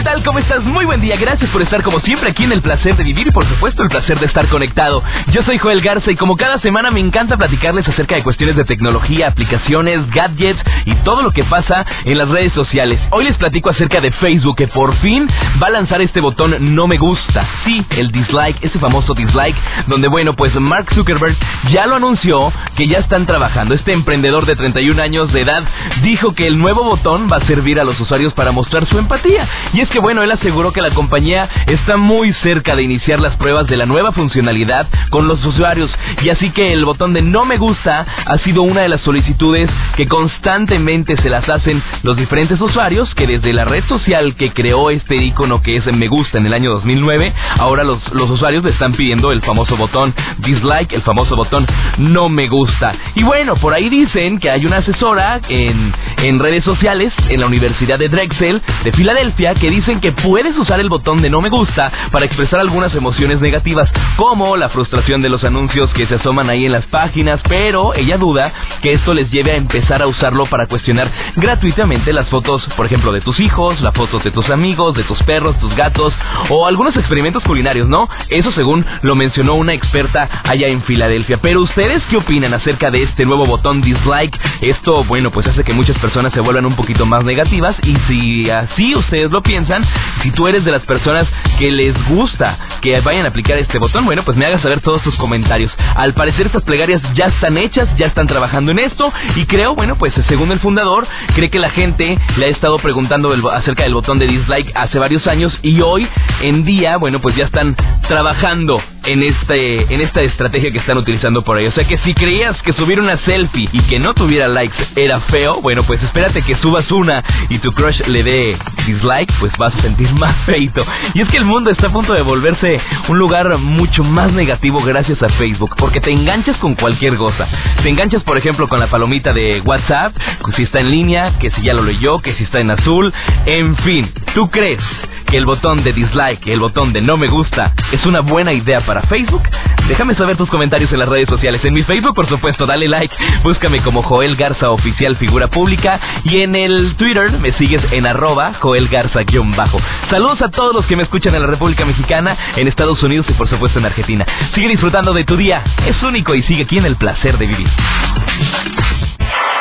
¿Qué 0.00 0.04
tal? 0.04 0.24
¿Cómo 0.24 0.38
estás? 0.38 0.64
Muy 0.64 0.86
buen 0.86 1.02
día. 1.02 1.14
Gracias 1.16 1.50
por 1.50 1.60
estar 1.60 1.82
como 1.82 2.00
siempre 2.00 2.30
aquí 2.30 2.44
en 2.44 2.52
el 2.52 2.62
placer 2.62 2.96
de 2.96 3.04
vivir 3.04 3.26
y 3.26 3.32
por 3.32 3.46
supuesto 3.46 3.82
el 3.82 3.90
placer 3.90 4.18
de 4.18 4.24
estar 4.24 4.48
conectado. 4.48 5.02
Yo 5.26 5.42
soy 5.42 5.58
Joel 5.58 5.82
Garza 5.82 6.10
y 6.10 6.16
como 6.16 6.38
cada 6.38 6.58
semana 6.60 6.90
me 6.90 7.00
encanta 7.00 7.36
platicarles 7.36 7.86
acerca 7.86 8.14
de 8.14 8.22
cuestiones 8.22 8.56
de 8.56 8.64
tecnología, 8.64 9.26
aplicaciones, 9.26 10.10
gadgets 10.10 10.58
y 10.86 10.94
todo 11.04 11.20
lo 11.20 11.32
que 11.32 11.44
pasa 11.44 11.84
en 12.06 12.16
las 12.16 12.30
redes 12.30 12.54
sociales. 12.54 12.98
Hoy 13.10 13.24
les 13.24 13.36
platico 13.36 13.68
acerca 13.68 14.00
de 14.00 14.10
Facebook 14.12 14.56
que 14.56 14.68
por 14.68 14.96
fin 15.00 15.28
va 15.62 15.66
a 15.66 15.70
lanzar 15.70 16.00
este 16.00 16.22
botón 16.22 16.74
no 16.74 16.86
me 16.86 16.96
gusta. 16.96 17.46
Sí, 17.66 17.84
el 17.90 18.10
dislike, 18.10 18.56
ese 18.62 18.78
famoso 18.78 19.12
dislike, 19.12 19.56
donde 19.86 20.08
bueno, 20.08 20.32
pues 20.32 20.54
Mark 20.54 20.86
Zuckerberg 20.94 21.36
ya 21.68 21.86
lo 21.86 21.96
anunció 21.96 22.50
que 22.74 22.86
ya 22.86 23.00
están 23.00 23.26
trabajando. 23.26 23.74
Este 23.74 23.92
emprendedor 23.92 24.46
de 24.46 24.56
31 24.56 25.02
años 25.02 25.30
de 25.30 25.42
edad 25.42 25.62
dijo 26.00 26.32
que 26.32 26.46
el 26.46 26.56
nuevo 26.56 26.84
botón 26.84 27.28
va 27.30 27.36
a 27.36 27.46
servir 27.46 27.78
a 27.78 27.84
los 27.84 28.00
usuarios 28.00 28.32
para 28.32 28.50
mostrar 28.50 28.86
su 28.86 28.98
empatía. 28.98 29.46
Y 29.74 29.82
es 29.82 29.89
que 29.90 29.98
bueno, 30.00 30.22
él 30.22 30.30
aseguró 30.30 30.72
que 30.72 30.80
la 30.80 30.90
compañía 30.90 31.48
está 31.66 31.96
muy 31.96 32.32
cerca 32.34 32.76
de 32.76 32.82
iniciar 32.82 33.20
las 33.20 33.36
pruebas 33.36 33.66
de 33.66 33.76
la 33.76 33.86
nueva 33.86 34.12
funcionalidad 34.12 34.88
con 35.10 35.28
los 35.28 35.44
usuarios 35.44 35.90
y 36.22 36.30
así 36.30 36.50
que 36.50 36.72
el 36.72 36.84
botón 36.84 37.12
de 37.12 37.22
no 37.22 37.44
me 37.44 37.58
gusta 37.58 38.06
ha 38.24 38.38
sido 38.38 38.62
una 38.62 38.82
de 38.82 38.88
las 38.88 39.02
solicitudes 39.02 39.68
que 39.96 40.08
constantemente 40.08 41.16
se 41.18 41.28
las 41.28 41.48
hacen 41.48 41.82
los 42.02 42.16
diferentes 42.16 42.60
usuarios 42.60 43.14
que 43.14 43.26
desde 43.26 43.52
la 43.52 43.64
red 43.64 43.84
social 43.84 44.34
que 44.36 44.50
creó 44.52 44.90
este 44.90 45.16
icono 45.16 45.62
que 45.62 45.76
es 45.76 45.90
me 45.92 46.08
gusta 46.08 46.38
en 46.38 46.46
el 46.46 46.54
año 46.54 46.70
2009, 46.70 47.32
ahora 47.58 47.84
los, 47.84 48.00
los 48.12 48.30
usuarios 48.30 48.62
le 48.64 48.70
están 48.70 48.92
pidiendo 48.92 49.32
el 49.32 49.42
famoso 49.42 49.76
botón 49.76 50.14
dislike, 50.38 50.92
el 50.92 51.02
famoso 51.02 51.36
botón 51.36 51.66
no 51.98 52.28
me 52.28 52.48
gusta. 52.48 52.94
Y 53.14 53.22
bueno, 53.22 53.56
por 53.56 53.74
ahí 53.74 53.88
dicen 53.88 54.38
que 54.38 54.50
hay 54.50 54.64
una 54.66 54.78
asesora 54.78 55.40
en, 55.48 55.92
en 56.22 56.38
redes 56.38 56.64
sociales 56.64 57.12
en 57.28 57.40
la 57.40 57.46
Universidad 57.46 57.98
de 57.98 58.08
Drexel 58.08 58.60
de 58.84 58.92
Filadelfia 58.92 59.54
que 59.54 59.70
dicen 59.70 60.00
que 60.00 60.12
puedes 60.12 60.56
usar 60.58 60.78
el 60.80 60.88
botón 60.88 61.22
de 61.22 61.30
no 61.30 61.40
me 61.40 61.48
gusta 61.48 61.90
para 62.10 62.26
expresar 62.26 62.60
algunas 62.60 62.94
emociones 62.94 63.40
negativas, 63.40 63.90
como 64.16 64.56
la 64.56 64.68
frustración 64.68 65.22
de 65.22 65.30
los 65.30 65.44
anuncios 65.44 65.92
que 65.94 66.06
se 66.06 66.16
asoman 66.16 66.50
ahí 66.50 66.66
en 66.66 66.72
las 66.72 66.84
páginas, 66.86 67.40
pero 67.48 67.94
ella 67.94 68.18
duda 68.18 68.52
que 68.82 68.92
esto 68.92 69.14
les 69.14 69.30
lleve 69.30 69.52
a 69.52 69.56
empezar 69.56 70.02
a 70.02 70.06
usarlo 70.06 70.46
para 70.46 70.66
cuestionar 70.66 71.10
gratuitamente 71.36 72.12
las 72.12 72.28
fotos, 72.28 72.68
por 72.76 72.84
ejemplo, 72.84 73.12
de 73.12 73.22
tus 73.22 73.40
hijos, 73.40 73.80
las 73.80 73.94
fotos 73.94 74.22
de 74.22 74.30
tus 74.30 74.50
amigos, 74.50 74.94
de 74.94 75.04
tus 75.04 75.22
perros, 75.22 75.58
tus 75.58 75.74
gatos, 75.74 76.12
o 76.50 76.66
algunos 76.66 76.96
experimentos 76.96 77.42
culinarios, 77.44 77.88
¿no? 77.88 78.08
Eso 78.28 78.52
según 78.52 78.84
lo 79.02 79.14
mencionó 79.14 79.54
una 79.54 79.72
experta 79.72 80.28
allá 80.44 80.68
en 80.68 80.82
Filadelfia. 80.82 81.38
Pero 81.38 81.62
ustedes 81.62 82.02
qué 82.10 82.18
opinan 82.18 82.52
acerca 82.52 82.90
de 82.90 83.04
este 83.04 83.24
nuevo 83.24 83.46
botón 83.46 83.80
dislike? 83.80 84.38
Esto, 84.60 85.04
bueno, 85.04 85.30
pues 85.30 85.46
hace 85.46 85.64
que 85.64 85.72
muchas 85.72 85.96
personas 85.98 86.09
se 86.10 86.40
vuelvan 86.40 86.66
un 86.66 86.74
poquito 86.74 87.06
más 87.06 87.24
negativas 87.24 87.76
y 87.82 87.96
si 88.08 88.50
así 88.50 88.94
ustedes 88.94 89.30
lo 89.30 89.42
piensan, 89.42 89.86
si 90.22 90.30
tú 90.32 90.48
eres 90.48 90.64
de 90.64 90.72
las 90.72 90.82
personas 90.82 91.26
que 91.58 91.70
les 91.70 91.94
gusta 92.08 92.58
que 92.82 93.00
vayan 93.00 93.26
a 93.26 93.28
aplicar 93.28 93.58
este 93.58 93.78
botón, 93.78 94.04
bueno, 94.04 94.24
pues 94.24 94.36
me 94.36 94.44
hagas 94.44 94.60
saber 94.60 94.80
todos 94.80 95.02
tus 95.02 95.16
comentarios. 95.16 95.72
Al 95.94 96.14
parecer 96.14 96.46
estas 96.46 96.64
plegarias 96.64 97.00
ya 97.14 97.26
están 97.26 97.56
hechas, 97.58 97.88
ya 97.96 98.06
están 98.06 98.26
trabajando 98.26 98.72
en 98.72 98.80
esto 98.80 99.12
y 99.36 99.46
creo, 99.46 99.74
bueno, 99.74 99.96
pues 99.96 100.12
según 100.28 100.50
el 100.50 100.58
fundador, 100.58 101.06
cree 101.34 101.48
que 101.48 101.58
la 101.58 101.70
gente 101.70 102.18
le 102.36 102.46
ha 102.46 102.48
estado 102.48 102.78
preguntando 102.78 103.32
acerca 103.50 103.84
del 103.84 103.94
botón 103.94 104.18
de 104.18 104.26
dislike 104.26 104.72
hace 104.74 104.98
varios 104.98 105.26
años 105.26 105.56
y 105.62 105.80
hoy 105.80 106.08
en 106.42 106.64
día, 106.64 106.96
bueno, 106.96 107.20
pues 107.20 107.36
ya 107.36 107.44
están 107.44 107.76
trabajando 108.08 108.82
en 109.04 109.22
este 109.22 109.94
en 109.94 110.00
esta 110.00 110.22
estrategia 110.22 110.70
que 110.70 110.78
están 110.78 110.98
utilizando 110.98 111.42
por 111.42 111.56
ahí. 111.56 111.66
O 111.66 111.72
sea 111.72 111.86
que 111.86 111.98
si 111.98 112.14
creías 112.14 112.60
que 112.62 112.72
subir 112.72 113.00
una 113.00 113.18
selfie 113.18 113.68
y 113.72 113.80
que 113.82 113.98
no 113.98 114.14
tuviera 114.14 114.48
likes 114.48 114.76
era 114.96 115.20
feo, 115.20 115.60
bueno, 115.60 115.84
pues 115.84 116.02
espérate 116.02 116.42
que 116.42 116.56
subas 116.56 116.90
una 116.90 117.22
y 117.48 117.58
tu 117.58 117.72
crush 117.72 118.00
le 118.06 118.22
dé 118.22 118.58
dislike, 118.86 119.32
pues 119.38 119.52
vas 119.58 119.74
a 119.74 119.82
sentir 119.82 120.12
más 120.14 120.36
feito. 120.44 120.84
Y 121.14 121.22
es 121.22 121.28
que 121.28 121.38
el 121.38 121.44
mundo 121.44 121.70
está 121.70 121.88
a 121.88 121.92
punto 121.92 122.12
de 122.12 122.22
volverse 122.22 122.80
un 123.08 123.18
lugar 123.18 123.58
mucho 123.58 124.04
más 124.04 124.32
negativo 124.32 124.80
gracias 124.82 125.22
a 125.22 125.28
Facebook, 125.30 125.74
porque 125.76 126.00
te 126.00 126.10
enganchas 126.10 126.56
con 126.58 126.74
cualquier 126.74 127.16
cosa. 127.16 127.48
Te 127.82 127.88
enganchas, 127.88 128.22
por 128.22 128.36
ejemplo, 128.36 128.68
con 128.68 128.80
la 128.80 128.88
palomita 128.88 129.32
de 129.32 129.60
WhatsApp, 129.60 130.14
si 130.56 130.64
está 130.64 130.80
en 130.80 130.90
línea, 130.90 131.38
que 131.38 131.50
si 131.50 131.62
ya 131.62 131.74
lo 131.74 131.82
leyó, 131.82 132.20
que 132.20 132.34
si 132.34 132.44
está 132.44 132.60
en 132.60 132.70
azul, 132.70 133.12
en 133.46 133.76
fin, 133.78 134.12
tú 134.34 134.50
crees 134.50 134.80
que 135.19 135.19
el 135.32 135.46
botón 135.46 135.82
de 135.84 135.92
dislike, 135.92 136.46
el 136.46 136.60
botón 136.60 136.92
de 136.92 137.00
no 137.00 137.16
me 137.16 137.28
gusta, 137.28 137.72
es 137.92 138.04
una 138.06 138.20
buena 138.20 138.52
idea 138.52 138.80
para 138.80 139.02
Facebook? 139.02 139.42
Déjame 139.88 140.14
saber 140.14 140.36
tus 140.36 140.48
comentarios 140.48 140.92
en 140.92 141.00
las 141.00 141.08
redes 141.08 141.28
sociales. 141.28 141.64
En 141.64 141.74
mi 141.74 141.82
Facebook, 141.82 142.14
por 142.14 142.28
supuesto, 142.28 142.64
dale 142.64 142.86
like. 142.86 143.14
Búscame 143.42 143.82
como 143.82 144.02
Joel 144.02 144.36
Garza 144.36 144.70
Oficial 144.70 145.16
Figura 145.16 145.48
Pública. 145.48 145.98
Y 146.22 146.42
en 146.42 146.54
el 146.54 146.94
Twitter 146.96 147.32
me 147.40 147.52
sigues 147.54 147.82
en 147.90 148.06
arroba 148.06 148.54
Joel 148.60 148.88
Garza-bajo. 148.88 149.78
Saludos 150.08 150.42
a 150.42 150.48
todos 150.48 150.74
los 150.74 150.86
que 150.86 150.94
me 150.94 151.02
escuchan 151.02 151.34
en 151.34 151.42
la 151.42 151.48
República 151.48 151.84
Mexicana, 151.84 152.36
en 152.54 152.68
Estados 152.68 153.02
Unidos 153.02 153.26
y 153.28 153.32
por 153.32 153.48
supuesto 153.48 153.80
en 153.80 153.86
Argentina. 153.86 154.24
Sigue 154.54 154.68
disfrutando 154.68 155.12
de 155.12 155.24
tu 155.24 155.36
día. 155.36 155.64
Es 155.84 156.00
único 156.02 156.34
y 156.36 156.42
sigue 156.44 156.62
aquí 156.62 156.78
en 156.78 156.86
el 156.86 156.96
placer 156.96 157.36
de 157.36 157.46
vivir. 157.46 157.68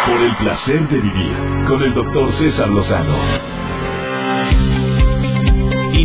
Por 0.05 0.21
el 0.21 0.36
placer 0.36 0.88
de 0.89 0.97
vivir 0.99 1.34
con 1.67 1.82
el 1.82 1.93
doctor 1.93 2.32
César 2.38 2.69
Lozano. 2.69 3.68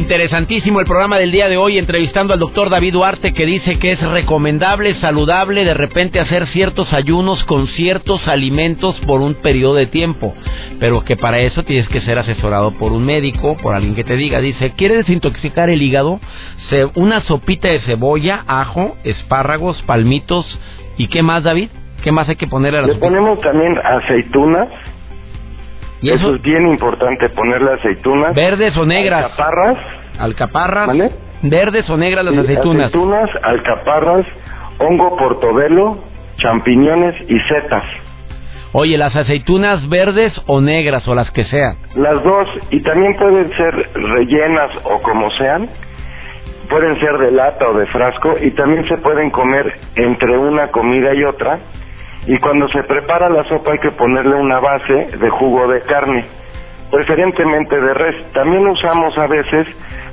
Interesantísimo 0.05 0.81
el 0.81 0.87
programa 0.87 1.19
del 1.19 1.33
día 1.33 1.49
de 1.49 1.57
hoy 1.57 1.79
entrevistando 1.79 2.35
al 2.35 2.39
doctor 2.39 2.69
David 2.69 2.93
Duarte 2.93 3.33
que 3.33 3.47
dice 3.47 3.79
que 3.79 3.93
es 3.93 4.03
recomendable, 4.03 4.95
saludable 4.97 5.65
de 5.65 5.73
repente 5.73 6.21
hacer 6.21 6.47
ciertos 6.49 6.93
ayunos 6.93 7.43
con 7.45 7.69
ciertos 7.69 8.29
alimentos 8.29 9.01
por 9.07 9.23
un 9.23 9.33
periodo 9.37 9.77
de 9.77 9.87
tiempo, 9.87 10.35
pero 10.79 11.05
que 11.05 11.17
para 11.17 11.39
eso 11.39 11.63
tienes 11.63 11.89
que 11.89 12.03
ser 12.03 12.19
asesorado 12.19 12.73
por 12.73 12.93
un 12.93 13.07
médico, 13.07 13.57
por 13.57 13.75
alguien 13.75 13.95
que 13.95 14.05
te 14.05 14.15
diga, 14.15 14.43
dice, 14.43 14.75
¿quiere 14.77 14.97
desintoxicar 14.97 15.71
el 15.71 15.81
hígado? 15.81 16.21
una 16.97 17.23
sopita 17.23 17.69
de 17.69 17.81
cebolla, 17.81 18.45
ajo, 18.47 18.99
espárragos, 19.05 19.81
palmitos 19.85 20.45
y 20.99 21.09
¿qué 21.09 21.23
más 21.23 21.45
David? 21.45 21.71
¿Qué 22.03 22.13
más 22.13 22.29
hay 22.29 22.37
que 22.37 22.47
poner 22.47 22.77
a 22.77 22.83
la 22.83 22.89
Le 22.89 22.97
ponemos 22.97 23.41
también 23.41 23.75
aceitunas 23.79 24.69
eso? 26.11 26.35
es 26.35 26.43
bien 26.43 26.67
importante, 26.69 27.29
ponerle 27.31 27.73
aceitunas. 27.73 28.35
¿Verdes 28.35 28.77
o 28.77 28.85
negras? 28.85 29.25
Alcaparras. 29.25 29.79
Alcaparras. 30.19 30.87
¿Vale? 30.87 31.11
¿Verdes 31.43 31.89
o 31.91 31.97
negras 31.97 32.25
las 32.25 32.39
aceitunas? 32.39 32.87
Aceitunas, 32.87 33.31
alcaparras, 33.43 34.27
hongo 34.79 35.17
portobelo, 35.17 35.99
champiñones 36.37 37.15
y 37.29 37.39
setas. 37.49 37.85
Oye, 38.73 38.99
¿las 38.99 39.15
aceitunas 39.15 39.89
verdes 39.89 40.33
o 40.47 40.61
negras 40.61 41.07
o 41.07 41.15
las 41.15 41.31
que 41.31 41.45
sean? 41.45 41.77
Las 41.95 42.21
dos, 42.25 42.49
y 42.71 42.81
también 42.83 43.17
pueden 43.17 43.49
ser 43.57 43.91
rellenas 43.95 44.71
o 44.85 45.01
como 45.01 45.31
sean. 45.33 45.69
Pueden 46.69 46.99
ser 46.99 47.19
de 47.19 47.31
lata 47.31 47.69
o 47.69 47.79
de 47.79 47.87
frasco 47.87 48.35
y 48.41 48.51
también 48.53 48.85
se 48.89 48.97
pueden 48.97 49.31
comer 49.31 49.79
entre 49.95 50.37
una 50.37 50.73
comida 50.73 51.15
y 51.15 51.23
otra 51.23 51.61
y 52.27 52.39
cuando 52.39 52.69
se 52.69 52.83
prepara 52.85 53.29
la 53.29 53.45
sopa 53.45 53.73
hay 53.73 53.79
que 53.79 53.91
ponerle 53.93 54.35
una 54.35 54.59
base 54.61 55.17
de 55.19 55.31
jugo 55.31 55.69
de 55.69 55.83
carne, 55.83 56.25
preferentemente 56.91 57.79
de 57.79 57.95
res. 57.95 58.33
También 58.33 58.67
usamos 58.67 59.17
a 59.19 59.27
veces 59.27 59.67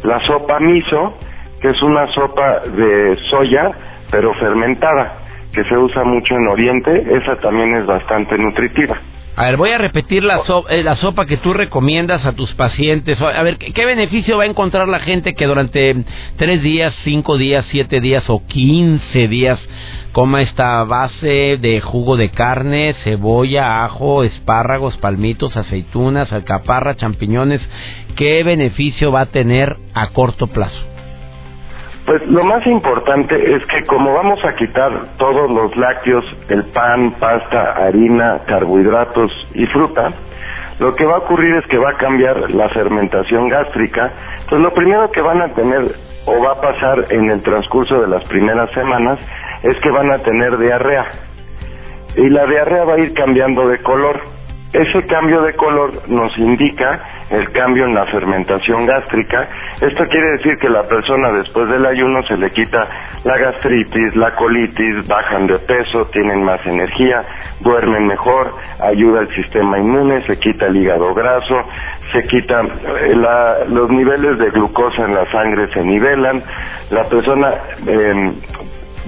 la 0.03 0.19
sopa 0.25 0.59
miso, 0.59 1.17
que 1.61 1.69
es 1.69 1.81
una 1.81 2.07
sopa 2.07 2.61
de 2.61 3.17
soya, 3.29 3.71
pero 4.11 4.33
fermentada, 4.35 5.19
que 5.53 5.63
se 5.63 5.77
usa 5.77 6.03
mucho 6.03 6.35
en 6.35 6.47
Oriente, 6.47 7.17
esa 7.17 7.37
también 7.37 7.75
es 7.77 7.85
bastante 7.85 8.37
nutritiva. 8.37 8.97
A 9.35 9.45
ver, 9.45 9.57
voy 9.57 9.69
a 9.71 9.77
repetir 9.77 10.23
la, 10.23 10.41
eh, 10.69 10.83
la 10.83 10.97
sopa 10.97 11.25
que 11.25 11.37
tú 11.37 11.53
recomiendas 11.53 12.25
a 12.25 12.33
tus 12.33 12.53
pacientes. 12.53 13.19
A 13.21 13.41
ver, 13.43 13.57
¿qué 13.57 13.85
beneficio 13.85 14.37
va 14.37 14.43
a 14.43 14.47
encontrar 14.47 14.87
la 14.89 14.99
gente 14.99 15.33
que 15.33 15.47
durante 15.47 15.95
tres 16.37 16.61
días, 16.61 16.93
cinco 17.03 17.37
días, 17.37 17.65
siete 17.71 18.01
días 18.01 18.23
o 18.27 18.45
quince 18.45 19.27
días 19.27 19.59
coma 20.11 20.41
esta 20.41 20.83
base 20.83 21.57
de 21.57 21.79
jugo 21.79 22.17
de 22.17 22.29
carne, 22.29 22.95
cebolla, 23.05 23.85
ajo, 23.85 24.23
espárragos, 24.23 24.97
palmitos, 24.97 25.55
aceitunas, 25.55 26.31
alcaparra, 26.33 26.97
champiñones. 26.97 27.61
¿Qué 28.17 28.43
beneficio 28.43 29.11
va 29.13 29.21
a 29.21 29.25
tener 29.27 29.77
a 29.93 30.09
corto 30.09 30.47
plazo? 30.47 30.90
Pues 32.11 32.27
lo 32.27 32.43
más 32.43 32.67
importante 32.67 33.55
es 33.55 33.65
que 33.67 33.85
como 33.85 34.13
vamos 34.13 34.43
a 34.43 34.53
quitar 34.55 35.15
todos 35.15 35.49
los 35.49 35.77
lácteos, 35.77 36.25
el 36.49 36.65
pan, 36.73 37.11
pasta, 37.11 37.71
harina, 37.71 38.41
carbohidratos 38.47 39.31
y 39.53 39.65
fruta, 39.67 40.09
lo 40.79 40.93
que 40.93 41.05
va 41.05 41.15
a 41.15 41.19
ocurrir 41.19 41.55
es 41.55 41.65
que 41.67 41.77
va 41.77 41.91
a 41.91 41.97
cambiar 41.97 42.51
la 42.51 42.67
fermentación 42.67 43.47
gástrica. 43.47 44.11
Entonces 44.41 44.59
lo 44.59 44.73
primero 44.73 45.09
que 45.09 45.21
van 45.21 45.41
a 45.41 45.53
tener 45.53 45.95
o 46.25 46.43
va 46.43 46.51
a 46.51 46.59
pasar 46.59 47.13
en 47.13 47.31
el 47.31 47.41
transcurso 47.43 48.01
de 48.01 48.09
las 48.09 48.25
primeras 48.25 48.69
semanas 48.71 49.17
es 49.63 49.79
que 49.79 49.89
van 49.89 50.11
a 50.11 50.17
tener 50.17 50.57
diarrea. 50.57 51.05
Y 52.17 52.27
la 52.27 52.45
diarrea 52.45 52.83
va 52.83 52.95
a 52.95 52.99
ir 52.99 53.13
cambiando 53.13 53.69
de 53.69 53.81
color. 53.83 54.19
Ese 54.73 55.07
cambio 55.07 55.43
de 55.43 55.53
color 55.53 56.09
nos 56.09 56.37
indica 56.37 57.20
el 57.31 57.51
cambio 57.51 57.85
en 57.85 57.95
la 57.95 58.05
fermentación 58.07 58.85
gástrica. 58.85 59.47
Esto 59.79 60.05
quiere 60.07 60.31
decir 60.37 60.57
que 60.59 60.69
la 60.69 60.83
persona 60.83 61.31
después 61.31 61.69
del 61.69 61.85
ayuno 61.85 62.21
se 62.23 62.35
le 62.37 62.51
quita 62.51 62.87
la 63.23 63.37
gastritis, 63.37 64.15
la 64.15 64.31
colitis, 64.35 65.07
bajan 65.07 65.47
de 65.47 65.59
peso, 65.59 66.05
tienen 66.11 66.43
más 66.43 66.65
energía, 66.65 67.23
duermen 67.61 68.07
mejor, 68.07 68.53
ayuda 68.79 69.21
al 69.21 69.35
sistema 69.35 69.79
inmune, 69.79 70.25
se 70.27 70.37
quita 70.39 70.67
el 70.67 70.77
hígado 70.77 71.13
graso, 71.13 71.63
se 72.11 72.23
quita 72.23 72.61
eh, 72.61 73.15
los 73.69 73.89
niveles 73.89 74.37
de 74.37 74.49
glucosa 74.51 75.05
en 75.05 75.15
la 75.15 75.29
sangre 75.31 75.67
se 75.73 75.83
nivelan, 75.83 76.43
la 76.89 77.03
persona 77.05 77.53
eh, 77.87 78.33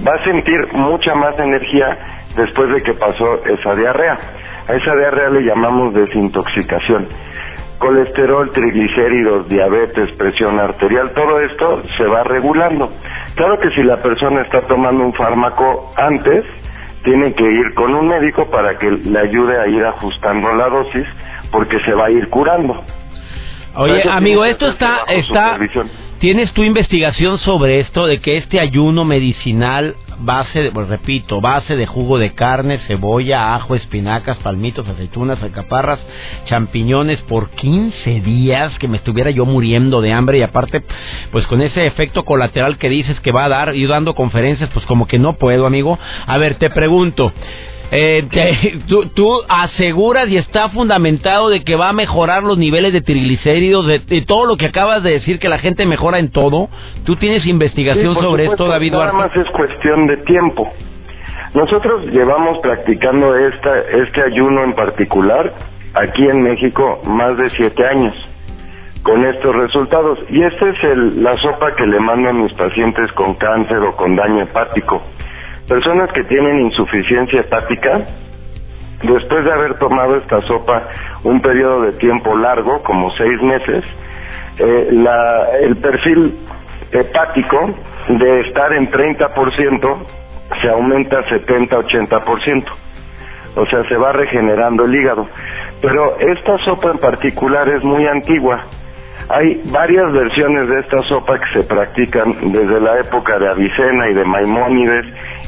va 0.06 0.14
a 0.14 0.24
sentir 0.24 0.72
mucha 0.72 1.14
más 1.14 1.38
energía 1.38 1.98
después 2.36 2.70
de 2.70 2.82
que 2.82 2.94
pasó 2.94 3.44
esa 3.44 3.74
diarrea. 3.74 4.18
A 4.66 4.72
esa 4.72 4.96
diarrea 4.96 5.28
le 5.28 5.42
llamamos 5.42 5.94
desintoxicación. 5.94 7.06
Colesterol, 7.78 8.50
triglicéridos, 8.52 9.48
diabetes, 9.48 10.10
presión 10.16 10.58
arterial, 10.58 11.12
todo 11.14 11.40
esto 11.40 11.82
se 11.96 12.04
va 12.04 12.24
regulando. 12.24 12.90
Claro 13.34 13.58
que 13.60 13.70
si 13.70 13.82
la 13.82 14.00
persona 14.00 14.42
está 14.42 14.62
tomando 14.62 15.04
un 15.04 15.12
fármaco 15.14 15.92
antes, 15.96 16.44
tiene 17.04 17.34
que 17.34 17.44
ir 17.44 17.74
con 17.74 17.94
un 17.94 18.08
médico 18.08 18.50
para 18.50 18.78
que 18.78 18.90
le 18.90 19.18
ayude 19.18 19.60
a 19.60 19.66
ir 19.66 19.84
ajustando 19.84 20.52
la 20.54 20.68
dosis 20.68 21.06
porque 21.50 21.78
se 21.80 21.94
va 21.94 22.06
a 22.06 22.10
ir 22.10 22.28
curando. 22.30 22.82
Oye, 23.76 24.02
amigo, 24.08 24.44
esto 24.44 24.68
está 24.68 25.00
está 25.08 25.58
¿Tienes 26.20 26.52
tu 26.54 26.62
investigación 26.62 27.38
sobre 27.38 27.80
esto 27.80 28.06
de 28.06 28.20
que 28.20 28.38
este 28.38 28.58
ayuno 28.58 29.04
medicinal 29.04 29.94
base, 30.18 30.62
de, 30.62 30.70
pues 30.70 30.88
repito, 30.88 31.40
base 31.40 31.76
de 31.76 31.86
jugo 31.86 32.18
de 32.18 32.34
carne, 32.34 32.78
cebolla, 32.86 33.54
ajo, 33.54 33.74
espinacas, 33.74 34.38
palmitos, 34.38 34.86
aceitunas, 34.86 35.42
alcaparras, 35.42 36.00
champiñones 36.46 37.20
por 37.22 37.50
15 37.50 38.20
días 38.20 38.76
que 38.78 38.88
me 38.88 38.96
estuviera 38.96 39.30
yo 39.30 39.46
muriendo 39.46 40.00
de 40.00 40.12
hambre 40.12 40.38
y 40.38 40.42
aparte, 40.42 40.82
pues 41.30 41.46
con 41.46 41.62
ese 41.62 41.86
efecto 41.86 42.24
colateral 42.24 42.78
que 42.78 42.88
dices 42.88 43.18
que 43.20 43.32
va 43.32 43.44
a 43.44 43.48
dar, 43.48 43.74
y 43.74 43.86
dando 43.86 44.14
conferencias, 44.14 44.70
pues 44.72 44.84
como 44.86 45.06
que 45.06 45.18
no 45.18 45.34
puedo, 45.34 45.66
amigo. 45.66 45.98
A 46.26 46.38
ver, 46.38 46.56
te 46.56 46.70
pregunto, 46.70 47.32
eh, 47.90 48.26
tú, 49.14 49.30
aseguras 49.48 50.28
y 50.28 50.36
está 50.36 50.68
fundamentado 50.70 51.48
de 51.48 51.62
que 51.62 51.76
va 51.76 51.90
a 51.90 51.92
mejorar 51.92 52.42
los 52.42 52.58
niveles 52.58 52.92
de 52.92 53.00
triglicéridos, 53.00 53.86
de, 53.86 54.24
todo 54.26 54.46
lo 54.46 54.56
que 54.56 54.66
acabas 54.66 55.02
de 55.02 55.12
decir, 55.12 55.38
que 55.38 55.48
la 55.48 55.58
gente 55.58 55.86
mejora 55.86 56.18
en 56.18 56.30
todo. 56.30 56.68
¿Tú 57.04 57.16
tienes 57.16 57.46
investigación 57.46 58.14
sobre 58.14 58.46
esto, 58.46 58.66
David 58.66 58.92
Nada 58.92 59.12
más 59.12 59.36
es 59.36 59.48
cuestión 59.50 60.06
de 60.06 60.16
tiempo. 60.18 60.72
Nosotros 61.54 62.06
llevamos 62.06 62.58
practicando 62.58 63.36
esta, 63.36 63.78
este 64.02 64.22
ayuno 64.22 64.64
en 64.64 64.74
particular 64.74 65.54
aquí 65.94 66.26
en 66.26 66.42
México 66.42 67.00
más 67.04 67.36
de 67.38 67.48
siete 67.50 67.86
años 67.86 68.14
con 69.04 69.24
estos 69.24 69.54
resultados. 69.54 70.18
Y 70.30 70.42
esta 70.42 70.68
es 70.68 70.84
el, 70.84 71.22
la 71.22 71.36
sopa 71.36 71.76
que 71.76 71.86
le 71.86 72.00
mando 72.00 72.30
a 72.30 72.32
mis 72.32 72.52
pacientes 72.54 73.12
con 73.12 73.34
cáncer 73.34 73.78
o 73.78 73.94
con 73.94 74.16
daño 74.16 74.42
hepático. 74.42 75.02
Personas 75.68 76.12
que 76.12 76.24
tienen 76.24 76.60
insuficiencia 76.60 77.40
hepática, 77.40 78.06
después 79.02 79.44
de 79.44 79.52
haber 79.52 79.78
tomado 79.78 80.16
esta 80.16 80.40
sopa 80.42 80.88
un 81.24 81.40
periodo 81.40 81.82
de 81.82 81.92
tiempo 81.92 82.36
largo, 82.36 82.82
como 82.82 83.10
seis 83.12 83.40
meses, 83.42 83.84
eh, 84.58 84.88
la, 84.92 85.56
el 85.62 85.76
perfil 85.76 86.38
hepático 86.92 87.74
de 88.08 88.40
estar 88.42 88.72
en 88.72 88.90
30% 88.90 90.06
se 90.60 90.68
aumenta 90.68 91.18
a 91.18 91.24
70-80%. 91.24 92.64
O 93.56 93.66
sea, 93.66 93.84
se 93.88 93.96
va 93.96 94.12
regenerando 94.12 94.84
el 94.84 94.94
hígado. 94.94 95.28
Pero 95.80 96.18
esta 96.18 96.58
sopa 96.64 96.90
en 96.90 96.98
particular 96.98 97.68
es 97.68 97.82
muy 97.84 98.06
antigua. 98.06 98.64
Hay 99.28 99.62
varias 99.66 100.12
versiones 100.12 100.68
de 100.68 100.80
esta 100.80 101.02
sopa 101.04 101.38
que 101.38 101.60
se 101.60 101.66
practican 101.66 102.52
desde 102.52 102.80
la 102.80 102.98
época 103.00 103.38
de 103.38 103.48
Avicena 103.48 104.10
y 104.10 104.14
de 104.14 104.24
Maimónides 104.24 105.06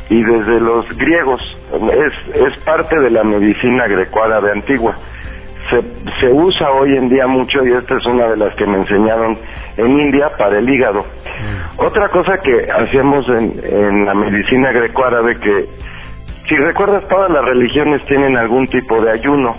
y 0.08 0.22
desde 0.22 0.60
los 0.60 0.88
griegos. 0.96 1.40
Es, 1.72 2.36
es 2.36 2.58
parte 2.64 2.98
de 2.98 3.10
la 3.10 3.24
medicina 3.24 3.86
grecoárabe 3.86 4.52
antigua. 4.52 4.96
Se, 5.70 5.82
se 6.20 6.32
usa 6.32 6.70
hoy 6.70 6.96
en 6.96 7.08
día 7.08 7.26
mucho 7.26 7.64
y 7.66 7.72
esta 7.72 7.96
es 7.96 8.06
una 8.06 8.28
de 8.28 8.36
las 8.36 8.54
que 8.54 8.66
me 8.66 8.78
enseñaron 8.78 9.36
en 9.76 9.98
India 9.98 10.30
para 10.38 10.58
el 10.58 10.68
hígado. 10.68 11.00
Mm. 11.02 11.84
Otra 11.84 12.08
cosa 12.10 12.38
que 12.38 12.70
hacemos 12.70 13.28
en, 13.28 13.60
en 13.64 14.04
la 14.04 14.14
medicina 14.14 14.70
grecoárabe 14.70 15.40
que, 15.40 15.68
si 16.48 16.56
recuerdas, 16.56 17.08
todas 17.08 17.30
las 17.30 17.44
religiones 17.44 18.00
tienen 18.06 18.36
algún 18.36 18.68
tipo 18.68 19.00
de 19.00 19.10
ayuno. 19.10 19.56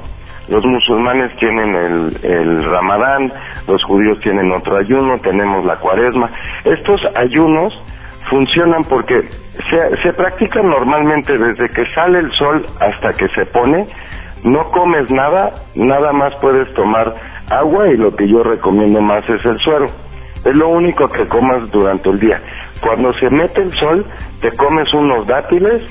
Los 0.48 0.66
musulmanes 0.66 1.36
tienen 1.40 1.76
el, 1.76 2.20
el 2.24 2.64
ramadán, 2.64 3.34
los 3.68 3.84
judíos 3.84 4.18
tienen 4.22 4.50
otro 4.54 4.78
ayuno, 4.78 5.20
tenemos 5.20 5.66
la 5.66 5.76
cuaresma. 5.76 6.32
Estos 6.64 7.02
ayunos 7.16 7.74
funcionan 8.30 8.84
porque 8.86 9.22
se, 9.70 9.98
se 10.04 10.14
practican 10.14 10.70
normalmente 10.70 11.38
desde 11.38 11.70
que 11.70 11.86
sale 11.94 12.20
el 12.20 12.32
sol 12.34 12.66
hasta 12.80 13.14
que 13.14 13.28
se 13.30 13.46
pone, 13.48 13.88
no 14.44 14.70
comes 14.72 15.10
nada, 15.10 15.52
nada 15.76 16.14
más 16.14 16.34
puedes 16.36 16.72
tomar 16.74 17.14
agua 17.50 17.88
y 17.90 17.98
lo 17.98 18.16
que 18.16 18.28
yo 18.28 18.44
recomiendo 18.44 19.02
más 19.02 19.28
es 19.30 19.44
el 19.46 19.60
suero. 19.60 19.90
Es 20.46 20.56
lo 20.56 20.70
único 20.70 21.08
que 21.10 21.28
comas 21.28 21.70
durante 21.72 22.10
el 22.10 22.20
día. 22.20 22.40
Cuando 22.82 23.12
se 23.14 23.30
mete 23.30 23.62
el 23.62 23.74
sol, 23.74 24.06
te 24.42 24.56
comes 24.56 24.94
unos 24.94 25.26
dátiles, 25.28 25.82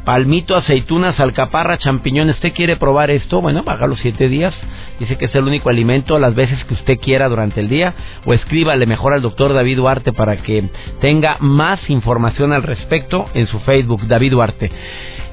palmito, 0.06 0.56
aceitunas, 0.56 1.20
alcaparra, 1.20 1.78
champiñones. 1.78 2.36
¿Usted 2.36 2.54
quiere 2.54 2.78
probar 2.78 3.12
esto? 3.12 3.42
Bueno, 3.42 3.64
los 3.88 4.00
siete 4.00 4.30
días. 4.30 4.54
Dice 5.00 5.18
que 5.18 5.26
es 5.26 5.36
el 5.36 5.44
único 5.44 5.70
alimento 5.70 6.20
las 6.20 6.36
veces 6.36 6.64
que 6.66 6.74
usted 6.74 7.00
quiera 7.00 7.30
durante 7.30 7.60
el 7.60 7.70
día. 7.70 7.94
O 8.26 8.34
escríbale 8.34 8.86
mejor 8.86 9.14
al 9.14 9.22
doctor 9.22 9.54
David 9.54 9.78
Duarte 9.78 10.14
para 10.14 10.38
que 10.38 10.70
tenga 11.00 11.38
más 11.40 11.90
información 11.90 12.54
al 12.54 12.64
respecto 12.64 13.28
en 13.34 13.48
su 13.48 13.60
Facebook, 13.60 14.08
David 14.08 14.32
Duarte. 14.32 14.72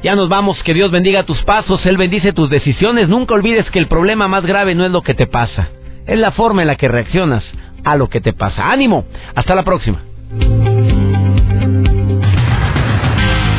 Ya 0.03 0.15
nos 0.15 0.29
vamos, 0.29 0.63
que 0.63 0.75
Dios 0.75 0.91
bendiga 0.91 1.25
tus 1.25 1.43
pasos, 1.43 1.85
Él 1.85 1.97
bendice 1.97 2.33
tus 2.33 2.49
decisiones. 2.51 3.09
Nunca 3.09 3.35
olvides 3.35 3.69
que 3.71 3.81
el 3.81 3.89
problema 3.89 4.29
más 4.29 4.47
grave 4.47 4.75
no 4.75 4.85
es 4.85 4.93
lo 4.93 5.03
que 5.03 5.15
te 5.15 5.27
pasa, 5.27 5.71
es 6.07 6.19
la 6.19 6.31
forma 6.31 6.63
en 6.63 6.69
la 6.69 6.77
que 6.77 6.89
reaccionas 6.89 7.45
a 7.85 7.97
lo 7.97 8.09
que 8.09 8.21
te 8.21 8.33
pasa. 8.33 8.71
Ánimo, 8.71 9.05
hasta 9.35 9.55
la 9.55 9.65
próxima. 9.65 10.01